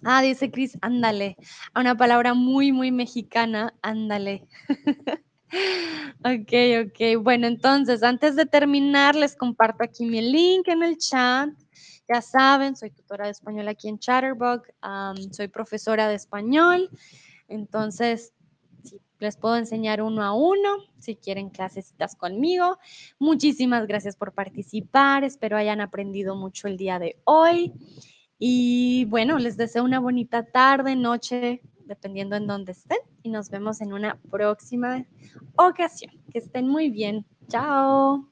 [0.02, 1.36] Ah, dice Chris, ándale.
[1.76, 4.48] Una palabra muy, muy mexicana, ándale.
[6.24, 6.52] ok,
[6.86, 7.22] ok.
[7.22, 11.50] Bueno, entonces, antes de terminar, les comparto aquí mi link en el chat
[12.08, 14.62] ya saben, soy tutora de español aquí en Chatterbug,
[15.30, 16.90] soy profesora de español,
[17.48, 18.34] entonces
[19.18, 22.78] les puedo enseñar uno a uno si quieren clasecitas conmigo.
[23.18, 27.72] Muchísimas gracias por participar, espero hayan aprendido mucho el día de hoy.
[28.44, 32.98] Y bueno, les deseo una bonita tarde, noche, dependiendo en dónde estén.
[33.22, 35.06] Y nos vemos en una próxima
[35.56, 36.12] ocasión.
[36.32, 37.24] Que estén muy bien.
[37.48, 38.28] Chao.